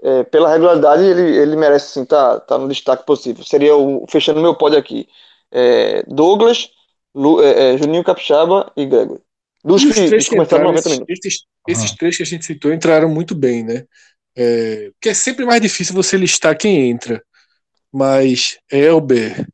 [0.02, 3.44] é, pela regularidade, ele, ele merece sim estar tá, tá no destaque possível.
[3.44, 5.08] Seria o fechando meu pódio aqui.
[5.52, 6.70] É, Douglas,
[7.14, 9.20] Lu, é, é Juninho Capixaba e Gregory.
[9.64, 11.18] Dos que, três que entraram, 90 minutos.
[11.24, 13.84] Esses, esses três que a gente citou entraram muito bem, né?
[14.36, 17.22] É, porque é sempre mais difícil você listar quem entra.
[17.92, 19.46] Mas Elber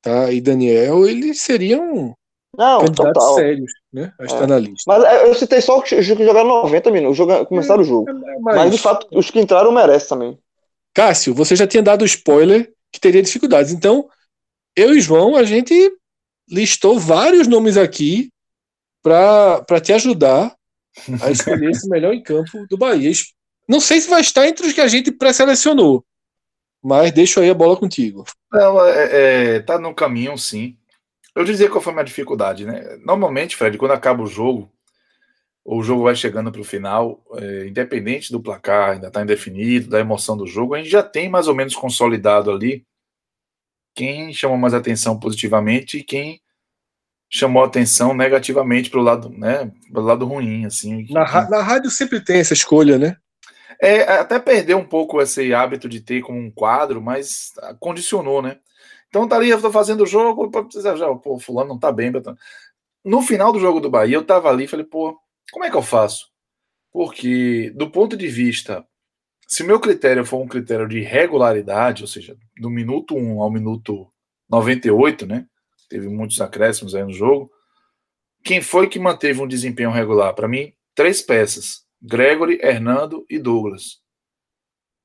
[0.00, 2.16] tá, e Daniel, eles seriam
[2.56, 3.34] não, candidatos total.
[3.34, 4.12] sérios, né?
[4.18, 4.46] A estar é.
[4.46, 4.84] na lista.
[4.86, 8.10] Mas é, eu citei só os que jogaram 90 minutos, jogaram, começaram é, o jogo.
[8.10, 8.56] É, mas...
[8.56, 8.70] mas...
[8.72, 10.38] de fato, os que entraram merecem também.
[10.94, 13.72] Cássio, você já tinha dado spoiler que teria dificuldades.
[13.72, 14.08] Então,
[14.76, 15.74] eu e João, a gente
[16.48, 18.30] listou vários nomes aqui
[19.02, 20.54] para te ajudar
[21.22, 23.10] a escolher esse melhor em campo do Bahia.
[23.66, 26.04] Não sei se vai estar entre os que a gente pré-selecionou,
[26.82, 28.24] mas deixo aí a bola contigo.
[28.52, 30.76] Não, é, é, tá no caminho, sim.
[31.34, 32.98] Eu dizer qual foi a minha dificuldade, né?
[33.04, 34.70] Normalmente, Fred, quando acaba o jogo,
[35.64, 39.88] ou o jogo vai chegando para o final, é, independente do placar, ainda está indefinido,
[39.88, 42.84] da emoção do jogo, a gente já tem mais ou menos consolidado ali
[43.94, 46.40] quem chamou mais atenção positivamente e quem
[47.30, 51.06] chamou atenção negativamente para o lado, né, pro lado ruim, assim.
[51.10, 53.16] Na, na rádio sempre tem essa escolha, né?
[53.80, 58.58] É, até perdeu um pouco esse hábito de ter como um quadro, mas condicionou, né?
[59.12, 60.50] Então tá ali, eu tô fazendo o jogo,
[60.96, 62.10] já, pô, fulano não tá bem.
[63.04, 65.20] No final do jogo do Bahia, eu tava ali e falei, pô,
[65.52, 66.30] como é que eu faço?
[66.90, 68.86] Porque, do ponto de vista,
[69.46, 74.10] se meu critério for um critério de regularidade, ou seja, do minuto 1 ao minuto
[74.48, 75.46] 98, né?
[75.90, 77.52] Teve muitos acréscimos aí no jogo.
[78.42, 80.34] Quem foi que manteve um desempenho regular?
[80.34, 84.00] Para mim, três peças: Gregory, Hernando e Douglas.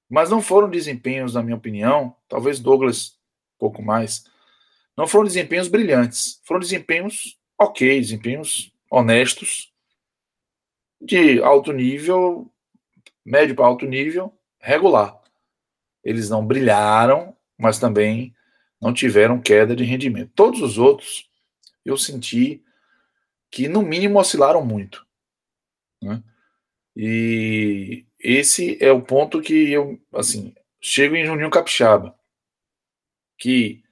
[0.10, 3.17] Mas não foram desempenhos, na minha opinião, talvez Douglas
[3.58, 4.26] pouco mais.
[4.96, 9.74] Não foram desempenhos brilhantes, foram desempenhos ok, desempenhos honestos,
[11.02, 12.52] de alto nível,
[13.26, 15.20] médio para alto nível, regular.
[16.04, 18.34] Eles não brilharam, mas também
[18.80, 20.32] não tiveram queda de rendimento.
[20.36, 21.30] Todos os outros,
[21.84, 22.64] eu senti
[23.50, 25.06] que no mínimo oscilaram muito.
[26.02, 26.24] Né?
[26.96, 32.17] E esse é o ponto que eu, assim, chego em Juninho Capixaba
[33.38, 33.84] que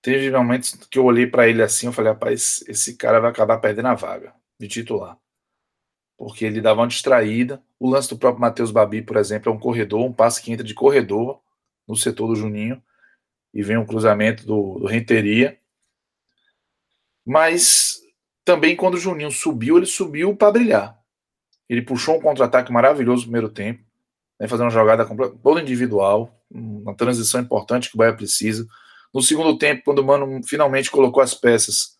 [0.00, 3.58] teve momentos que eu olhei para ele assim, eu falei, rapaz, esse cara vai acabar
[3.58, 5.18] perdendo a vaga de titular.
[6.16, 7.62] Porque ele dava uma distraída.
[7.78, 10.64] O lance do próprio Matheus Babi, por exemplo, é um corredor, um passe que entra
[10.64, 11.40] de corredor
[11.88, 12.82] no setor do Juninho
[13.52, 15.58] e vem um cruzamento do, do Renteria.
[17.24, 18.00] Mas
[18.44, 21.00] também quando o Juninho subiu, ele subiu para brilhar.
[21.68, 23.82] Ele puxou um contra-ataque maravilhoso no primeiro tempo,
[24.38, 25.06] né, fazendo uma jogada
[25.42, 28.66] toda individual, uma transição importante que o Bahia precisa.
[29.14, 31.96] No segundo tempo, quando o Mano finalmente colocou as peças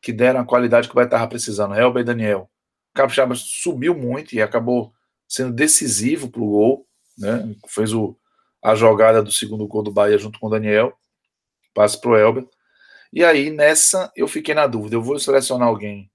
[0.00, 2.48] que deram a qualidade que o estava precisando, Helba e Daniel,
[2.92, 4.94] o Capixaba subiu muito e acabou
[5.28, 6.86] sendo decisivo para o gol,
[7.18, 7.56] né?
[7.68, 8.16] fez o,
[8.62, 10.96] a jogada do segundo gol do Bahia junto com o Daniel,
[11.74, 12.46] passe para o Elber.
[13.12, 16.10] E aí, nessa, eu fiquei na dúvida: eu vou selecionar alguém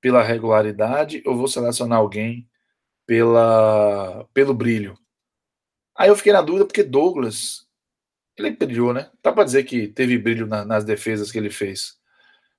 [0.00, 2.48] pela regularidade ou vou selecionar alguém
[3.06, 4.96] pela, pelo brilho?
[5.96, 7.67] Aí eu fiquei na dúvida porque Douglas
[8.42, 9.10] ele brilhou, né?
[9.22, 11.96] Dá para dizer que teve brilho na, nas defesas que ele fez.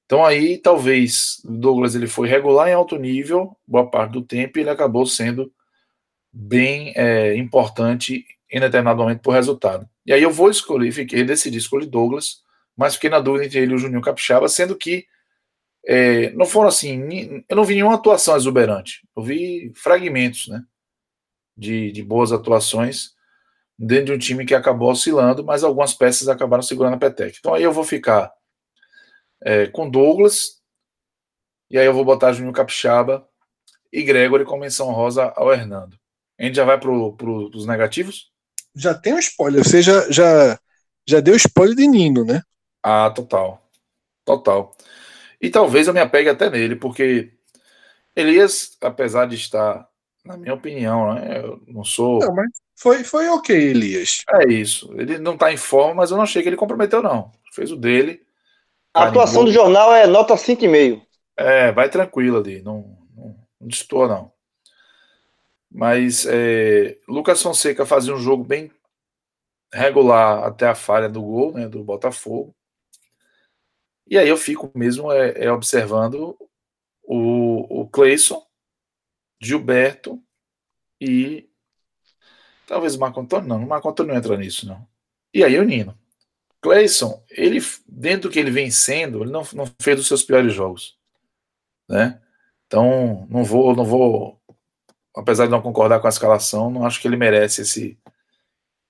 [0.06, 4.62] Então aí talvez Douglas ele foi regular em alto nível boa parte do tempo e
[4.62, 5.54] ele acabou sendo
[6.32, 9.88] bem é, importante em determinado momento por resultado.
[10.06, 12.44] E aí eu vou escolher, fiquei decidi escolher Douglas
[12.80, 15.06] mas fiquei na dúvida entre ele e o Juninho Capixaba, sendo que
[15.86, 20.64] é, não foram assim, eu não vi nenhuma atuação exuberante, eu vi fragmentos, né,
[21.58, 23.12] de, de boas atuações
[23.80, 27.38] dentro de um time que acabou oscilando, mas algumas peças acabaram segurando a peteca.
[27.40, 28.30] Então aí eu vou ficar
[29.42, 30.60] é, com Douglas,
[31.72, 33.26] e aí eu vou botar Juninho Capixaba
[33.92, 35.98] e Gregory com menção rosa ao Hernando.
[36.38, 38.32] A gente já vai para os negativos?
[38.76, 40.60] Já tem um spoiler, você já, já,
[41.08, 42.42] já deu spoiler de Nino, né?
[42.84, 43.66] Ah, total.
[44.26, 44.76] Total.
[45.42, 47.32] E talvez eu me apegue até nele, porque
[48.16, 49.89] Elias, apesar de estar,
[50.26, 52.20] na minha opinião, né, eu não sou.
[52.20, 54.24] Não, mas foi, foi ok, Elias.
[54.32, 54.94] É isso.
[54.98, 57.32] Ele não está em forma, mas eu não achei que ele comprometeu, não.
[57.54, 58.22] Fez o dele.
[58.94, 61.02] A atuação do jornal é nota 5,5.
[61.36, 62.62] É, vai tranquilo ali.
[62.62, 64.32] Não, não, não distor, não.
[65.72, 68.72] Mas é, Lucas Fonseca fazia um jogo bem
[69.72, 72.56] regular até a falha do gol, né, do Botafogo.
[74.08, 76.36] E aí eu fico mesmo é, é observando
[77.04, 78.42] o, o Cleison,
[79.42, 80.22] Gilberto
[81.00, 81.50] e
[82.68, 84.88] talvez o Marco Antônio, não, o Marco Antônio não entra nisso, não.
[85.34, 85.98] E aí o Nino.
[86.62, 90.54] Cleison, ele, dentro do que ele vem sendo, ele não, não fez os seus piores
[90.54, 90.98] jogos,
[91.88, 92.22] né?
[92.68, 94.40] Então, não vou, não vou,
[95.16, 97.98] apesar de não concordar com a escalação, não acho que ele merece esse,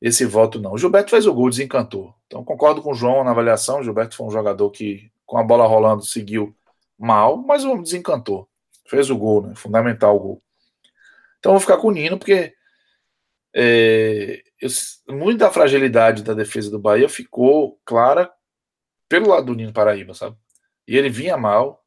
[0.01, 0.73] esse voto, não.
[0.73, 2.13] O Gilberto fez o gol, desencantou.
[2.25, 3.79] Então, concordo com o João na avaliação.
[3.79, 6.55] O Gilberto foi um jogador que, com a bola rolando, seguiu
[6.97, 8.48] mal, mas o desencantou.
[8.89, 9.55] Fez o gol, né?
[9.55, 10.43] Fundamental o gol.
[11.37, 12.53] Então, vou ficar com o Nino, porque
[13.55, 14.69] é, eu,
[15.51, 18.31] fragilidade da defesa do Bahia ficou clara
[19.07, 20.35] pelo lado do Nino Paraíba, sabe?
[20.87, 21.83] E ele vinha mal.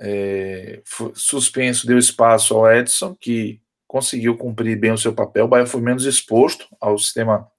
[0.00, 0.80] É,
[1.14, 5.46] suspenso deu espaço ao Edson, que conseguiu cumprir bem o seu papel.
[5.46, 7.50] O Bahia foi menos exposto ao sistema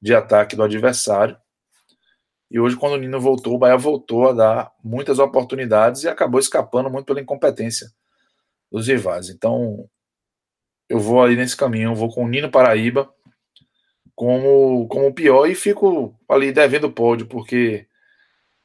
[0.00, 1.36] de ataque do adversário.
[2.50, 6.40] E hoje, quando o Nino voltou, o Bahia voltou a dar muitas oportunidades e acabou
[6.40, 7.88] escapando muito pela incompetência
[8.70, 9.28] dos rivais.
[9.28, 9.88] Então,
[10.88, 13.08] eu vou ali nesse caminho, vou com o Nino Paraíba
[14.14, 17.86] como, como pior e fico ali devendo pódio, porque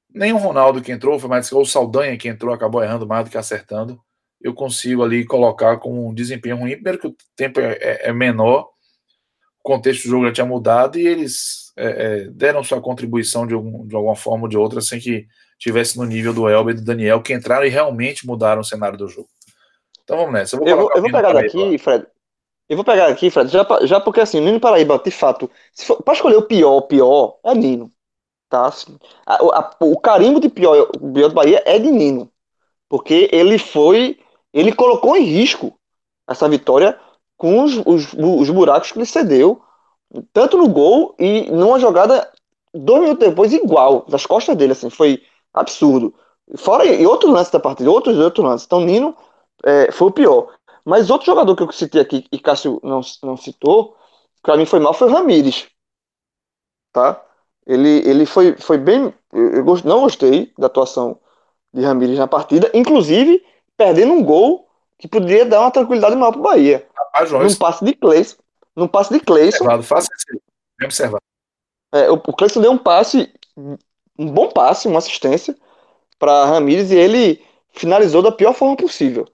[0.09, 3.25] nem o Ronaldo que entrou, foi mais ou o Saldanha que entrou, acabou errando mais
[3.25, 4.01] do que acertando
[4.45, 6.75] eu consigo ali colocar com um desempenho ruim.
[6.75, 8.74] Primeiro que o tempo é, é, é menor, o
[9.65, 13.85] contexto do jogo já tinha mudado e eles é, é, deram sua contribuição de, algum,
[13.85, 16.85] de, alguma forma ou de outra, sem que tivesse no nível do Elber e do
[16.85, 19.27] Daniel, que entraram e realmente mudaram o cenário do jogo.
[20.03, 20.55] Então vamos nessa.
[20.55, 22.05] Eu vou, eu vou, eu vou pegar daqui, Fred.
[22.69, 25.49] Eu vou pegar aqui, Fred, já, já porque assim, Nino Paraíba, de fato,
[26.03, 27.91] para escolher o pior, o pior, é Nino.
[28.49, 28.67] Tá?
[28.67, 32.31] Assim, a, a, o carimbo de pior, o pior do Bahia é de Nino.
[32.87, 34.19] Porque ele foi
[34.55, 35.77] ele colocou em risco
[36.25, 36.97] essa vitória
[37.37, 39.61] com os, os, os buracos que ele cedeu,
[40.33, 42.31] tanto no gol e numa jogada
[42.73, 45.21] dois minutos depois igual, das costas dele, assim, foi
[45.53, 46.13] absurdo.
[46.57, 48.65] Fora e outro lance da partida, outros outros lances.
[48.65, 49.15] Então, Nino
[49.63, 50.53] é, foi o pior.
[50.83, 53.95] Mas outro jogador que eu citei aqui e Cássio não, não citou,
[54.43, 55.67] para mim foi mal, foi o Ramires.
[56.93, 57.21] Tá?
[57.65, 59.13] Ele, ele foi, foi bem.
[59.33, 61.19] Eu, não gostei da atuação
[61.73, 63.43] de Ramires na partida, inclusive
[63.75, 64.64] perdendo um gol
[64.97, 66.87] que poderia dar uma tranquilidade maior para o Bahia.
[66.95, 68.35] Rapaz, num passe de Cleison.
[68.75, 69.65] Num passe de Cleison.
[71.93, 75.55] É, o, o Cleison deu um passe, um bom passe, uma assistência
[76.17, 79.27] para Ramires e ele finalizou da pior forma possível.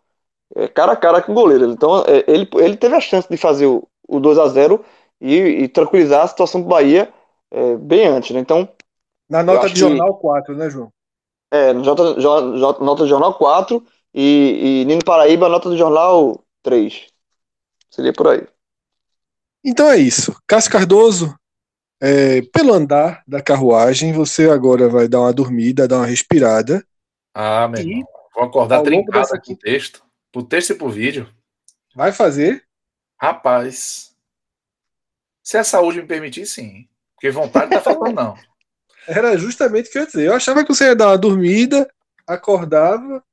[0.56, 1.66] É, cara a cara com o goleiro.
[1.72, 4.84] Então é, ele, ele teve a chance de fazer o, o 2 a 0
[5.20, 7.12] e, e tranquilizar a situação do Bahia
[7.52, 8.32] é, bem antes.
[8.32, 8.40] Né?
[8.40, 8.68] Então,
[9.30, 10.92] Na nota de jornal que, 4, né, João?
[11.52, 12.16] É, nota,
[12.80, 13.84] nota de jornal 4
[14.14, 17.08] e, e Nino Paraíba, nota do jornal 3.
[17.90, 18.48] Seria por aí.
[19.64, 20.36] Então é isso.
[20.48, 21.36] Cássio Cardoso,
[22.02, 26.86] é, pelo andar da carruagem, você agora vai dar uma dormida, dar uma respirada.
[27.34, 28.08] Ah, meu irmão.
[28.34, 29.36] Vou acordar trincado dessa...
[29.36, 30.04] aqui texto.
[30.32, 31.30] Pro texto e pro vídeo.
[31.96, 32.66] Vai fazer?
[33.20, 34.16] Rapaz.
[35.44, 36.88] Se a saúde me permitir, sim.
[37.16, 38.36] Porque vontade não tá faltando, não.
[39.08, 40.28] Era justamente o que eu ia dizer.
[40.28, 41.90] Eu achava que você ia dar uma dormida,
[42.26, 43.24] acordava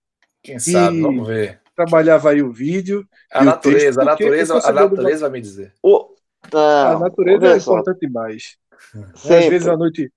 [0.42, 1.60] quem sabe, vamos ver.
[1.74, 3.06] Trabalhava aí o vídeo.
[3.32, 5.72] A natureza, texto, a natureza, a natureza vai me dizer.
[5.82, 6.14] O,
[6.52, 8.56] ah, a natureza é importante demais.
[9.14, 9.36] Sempre.
[9.36, 10.12] Às vezes a noite,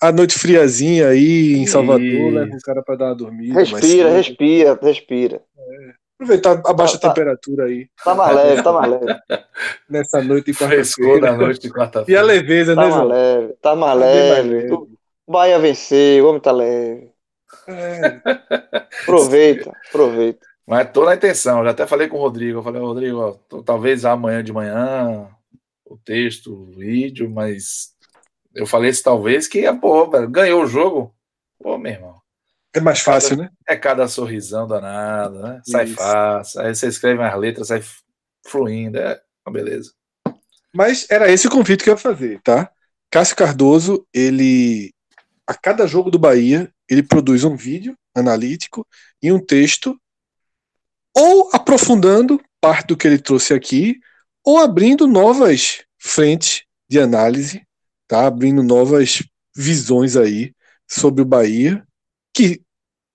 [0.00, 2.30] a noite friazinha aí em Salvador, Isso.
[2.30, 3.60] leva o cara para dar uma dormida.
[3.60, 5.42] Respira, respira, respira.
[5.56, 5.92] É.
[6.14, 7.88] Aproveitar a baixa tá, tá, temperatura aí.
[8.04, 9.20] Tá mais leve, tá mais leve.
[9.90, 11.36] Nessa noite de quarta-feira.
[11.36, 12.20] noite de quarta-feira.
[12.20, 13.04] E a leveza, tá né, João?
[13.08, 14.48] Leve, tá mais tá leve.
[14.48, 14.72] leve.
[14.72, 17.11] O Bahia venceu, o homem tá leve.
[17.68, 18.20] É.
[19.02, 20.46] aproveita, aproveita.
[20.66, 22.58] Mas tô na intenção, já até falei com o Rodrigo.
[22.58, 25.28] Eu falei, Rodrigo, ó, talvez amanhã de manhã
[25.84, 27.92] o texto, o vídeo, mas
[28.54, 31.14] Eu falei isso talvez que, pô, ganhou o jogo.
[31.62, 32.22] Pô, meu irmão.
[32.74, 33.50] É mais fácil, cada, né?
[33.68, 35.60] É cada sorrisão danado, né?
[35.64, 35.94] Sai Isso.
[35.94, 36.60] fácil.
[36.60, 37.82] Aí você escreve as letras, sai
[38.46, 38.98] fluindo.
[38.98, 39.92] É uma beleza.
[40.74, 42.70] Mas era esse o convite que eu ia fazer, tá?
[43.10, 44.94] Cássio Cardoso, ele.
[45.46, 48.86] A cada jogo do Bahia, ele produz um vídeo analítico
[49.22, 49.98] e um texto,
[51.16, 53.98] ou aprofundando parte do que ele trouxe aqui,
[54.44, 57.66] ou abrindo novas frentes de análise,
[58.06, 58.26] tá?
[58.26, 59.22] Abrindo novas
[59.54, 60.54] visões aí
[60.88, 61.86] sobre o Bahia
[62.34, 62.62] que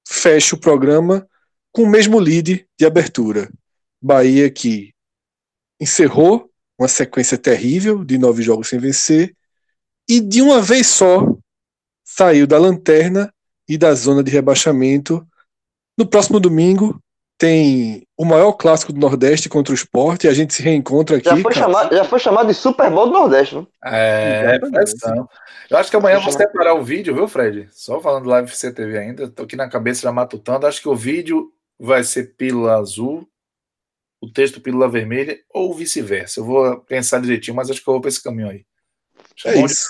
[0.07, 1.27] fecha o programa
[1.71, 3.51] com o mesmo lead de abertura.
[4.01, 4.93] Bahia que
[5.79, 9.35] encerrou uma sequência terrível de nove jogos sem vencer
[10.07, 11.35] e de uma vez só
[12.03, 13.33] saiu da lanterna
[13.67, 15.25] e da zona de rebaixamento.
[15.97, 17.01] No próximo domingo
[17.37, 21.29] tem o maior clássico do Nordeste contra o esporte e a gente se reencontra aqui.
[21.29, 23.67] Já foi, chamado, já foi chamado de Super Bowl do Nordeste, né?
[23.85, 24.59] É, é.
[25.69, 27.67] Eu acho que amanhã vou separar o vídeo, viu, Fred?
[27.71, 30.65] Só falando do Live CTV ainda, tô aqui na cabeça já matutando.
[30.65, 33.27] Acho que o vídeo vai ser pílula azul,
[34.19, 36.39] o texto pílula vermelha, ou vice-versa.
[36.39, 38.65] Eu vou pensar direitinho, mas acho que eu vou para esse caminho aí.
[39.45, 39.89] É isso.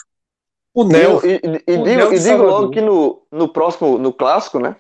[0.78, 1.20] O Nel.
[1.26, 4.76] E, e, e, o digo, e digo logo que no, no próximo, no clássico, né?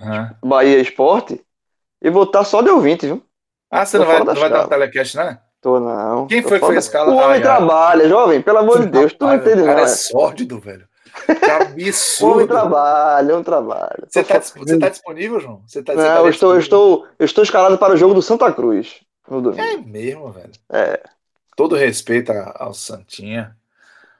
[0.00, 0.48] Uhum.
[0.48, 1.44] Bahia Esporte,
[2.00, 3.20] e vou estar só de ouvinte, viu?
[3.68, 5.40] Ah, você não vai, não vai dar um telecast, né?
[5.60, 6.28] Tô não.
[6.28, 7.12] Quem foi que fez a escala?
[7.12, 9.66] O homem ah, trabalha, jovem, pelo amor de Deus, tu não entende não.
[9.66, 10.86] Cara, é sórdido, velho.
[11.26, 12.30] Que absurdo.
[12.30, 14.06] O homem trabalha, um trabalho.
[14.08, 15.62] Você tá, você tá disponível, João?
[15.66, 18.22] Você tá, não, tá eu, estou, eu, estou, eu estou escalado para o jogo do
[18.22, 19.60] Santa Cruz no domingo.
[19.60, 20.52] É mesmo, velho.
[20.70, 21.02] É.
[21.56, 23.56] Todo respeito ao Santinha.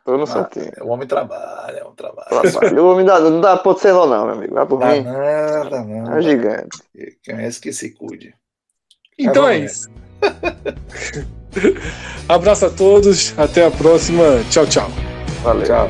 [0.05, 0.73] Tô no ah, Santinha.
[0.81, 2.29] O homem trabalha, é um trabalho.
[2.29, 2.83] Trabalha.
[2.83, 4.55] O homem dá, não dá ponto sem não, meu amigo.
[4.55, 5.03] Vai por dá mim.
[5.03, 6.17] Nada, não.
[6.17, 6.83] É gigante.
[7.25, 8.35] Conhece que se cuide.
[9.19, 9.89] Então é, é isso.
[12.29, 14.43] Abraço a todos, até a próxima.
[14.51, 14.91] Tchau, tchau.
[15.43, 15.65] Valeu.
[15.65, 15.89] Tchau.